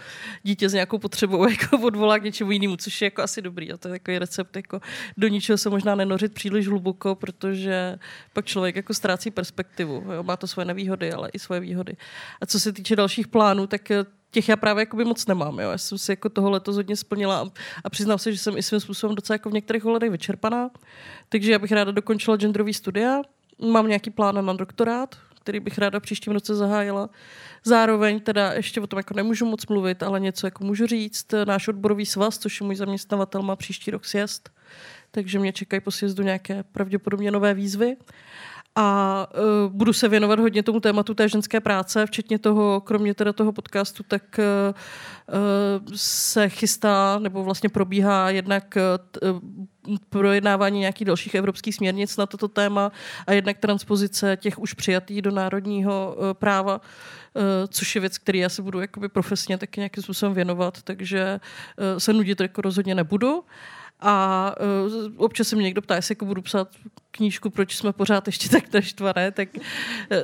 [0.44, 3.72] dítě s nějakou potřebou jako odvolá k něčemu jinému, což je jako asi dobrý.
[3.72, 4.82] A to je takový recept, jako
[5.18, 8.00] do ničeho se možná nenořit příliš hluboko, protože
[8.34, 10.04] pak člověk jako ztrácí perspektivu.
[10.14, 10.24] Jo?
[10.24, 11.96] Má to svoje nevýhody, ale i svoje výhody.
[12.42, 13.90] A co se týče dalších plánů, tak
[14.36, 15.60] těch já právě jakoby moc nemám.
[15.60, 15.72] Jo.
[15.72, 17.46] Já jsem si jako toho letos hodně splnila a,
[17.84, 20.70] a přiznám se, že jsem i svým způsobem docela jako v některých ohledech vyčerpaná.
[21.30, 23.22] Takže já bych ráda dokončila genderový studia.
[23.72, 27.10] Mám nějaký plán na doktorát, který bych ráda příštím roce zahájila.
[27.64, 31.28] Zároveň teda ještě o tom jako nemůžu moc mluvit, ale něco jako můžu říct.
[31.46, 34.50] Náš odborový svaz, což je můj zaměstnavatel, má příští rok sjezd,
[35.12, 37.96] takže mě čekají po sjezdu nějaké pravděpodobně nové výzvy
[38.76, 39.28] a
[39.68, 43.52] uh, budu se věnovat hodně tomu tématu té ženské práce, včetně toho, kromě teda toho
[43.52, 48.78] podcastu, tak uh, se chystá, nebo vlastně probíhá jednak
[49.22, 49.40] uh,
[50.10, 52.92] projednávání nějakých dalších evropských směrnic na toto téma
[53.28, 58.40] a jednak transpozice těch už přijatých do národního uh, práva, uh, což je věc, který
[58.40, 61.40] já se budu jakoby profesně taky nějakým způsobem věnovat, takže
[61.94, 63.44] uh, se nudit jako rozhodně nebudu.
[64.00, 66.70] A uh, občas se mě někdo ptá, jestli jako budu psát
[67.12, 69.62] knížku, proč jsme pořád ještě tak naštvané, tak uh,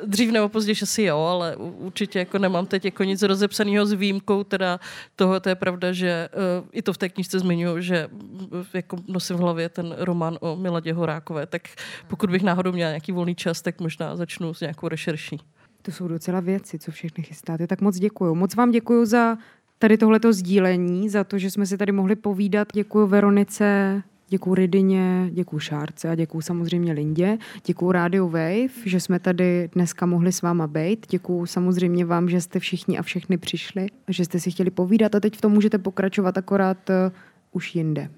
[0.05, 4.43] dřív nebo později asi jo, ale určitě jako nemám teď jako nic rozepsaného s výjimkou,
[4.43, 4.79] teda
[5.15, 8.97] toho, to je pravda, že uh, i to v té knížce zmiňuji, že uh, jako
[9.07, 11.61] nosím v hlavě ten román o Miladě Horákové, tak
[12.07, 15.39] pokud bych náhodou měla nějaký volný čas, tak možná začnu s nějakou rešerší.
[15.81, 17.67] To jsou docela věci, co všechny chystáte.
[17.67, 18.35] Tak moc děkuju.
[18.35, 19.37] Moc vám děkuju za
[19.81, 22.67] tady tohleto sdílení, za to, že jsme si tady mohli povídat.
[22.73, 27.37] Děkuji Veronice, děkuji Ridině, děkuji Šárce a děkuji samozřejmě Lindě.
[27.65, 31.05] Děkuji Radio Wave, že jsme tady dneska mohli s váma být.
[31.09, 35.19] Děkuji samozřejmě vám, že jste všichni a všechny přišli, že jste si chtěli povídat a
[35.19, 36.95] teď v tom můžete pokračovat akorát uh,
[37.51, 38.09] už jinde.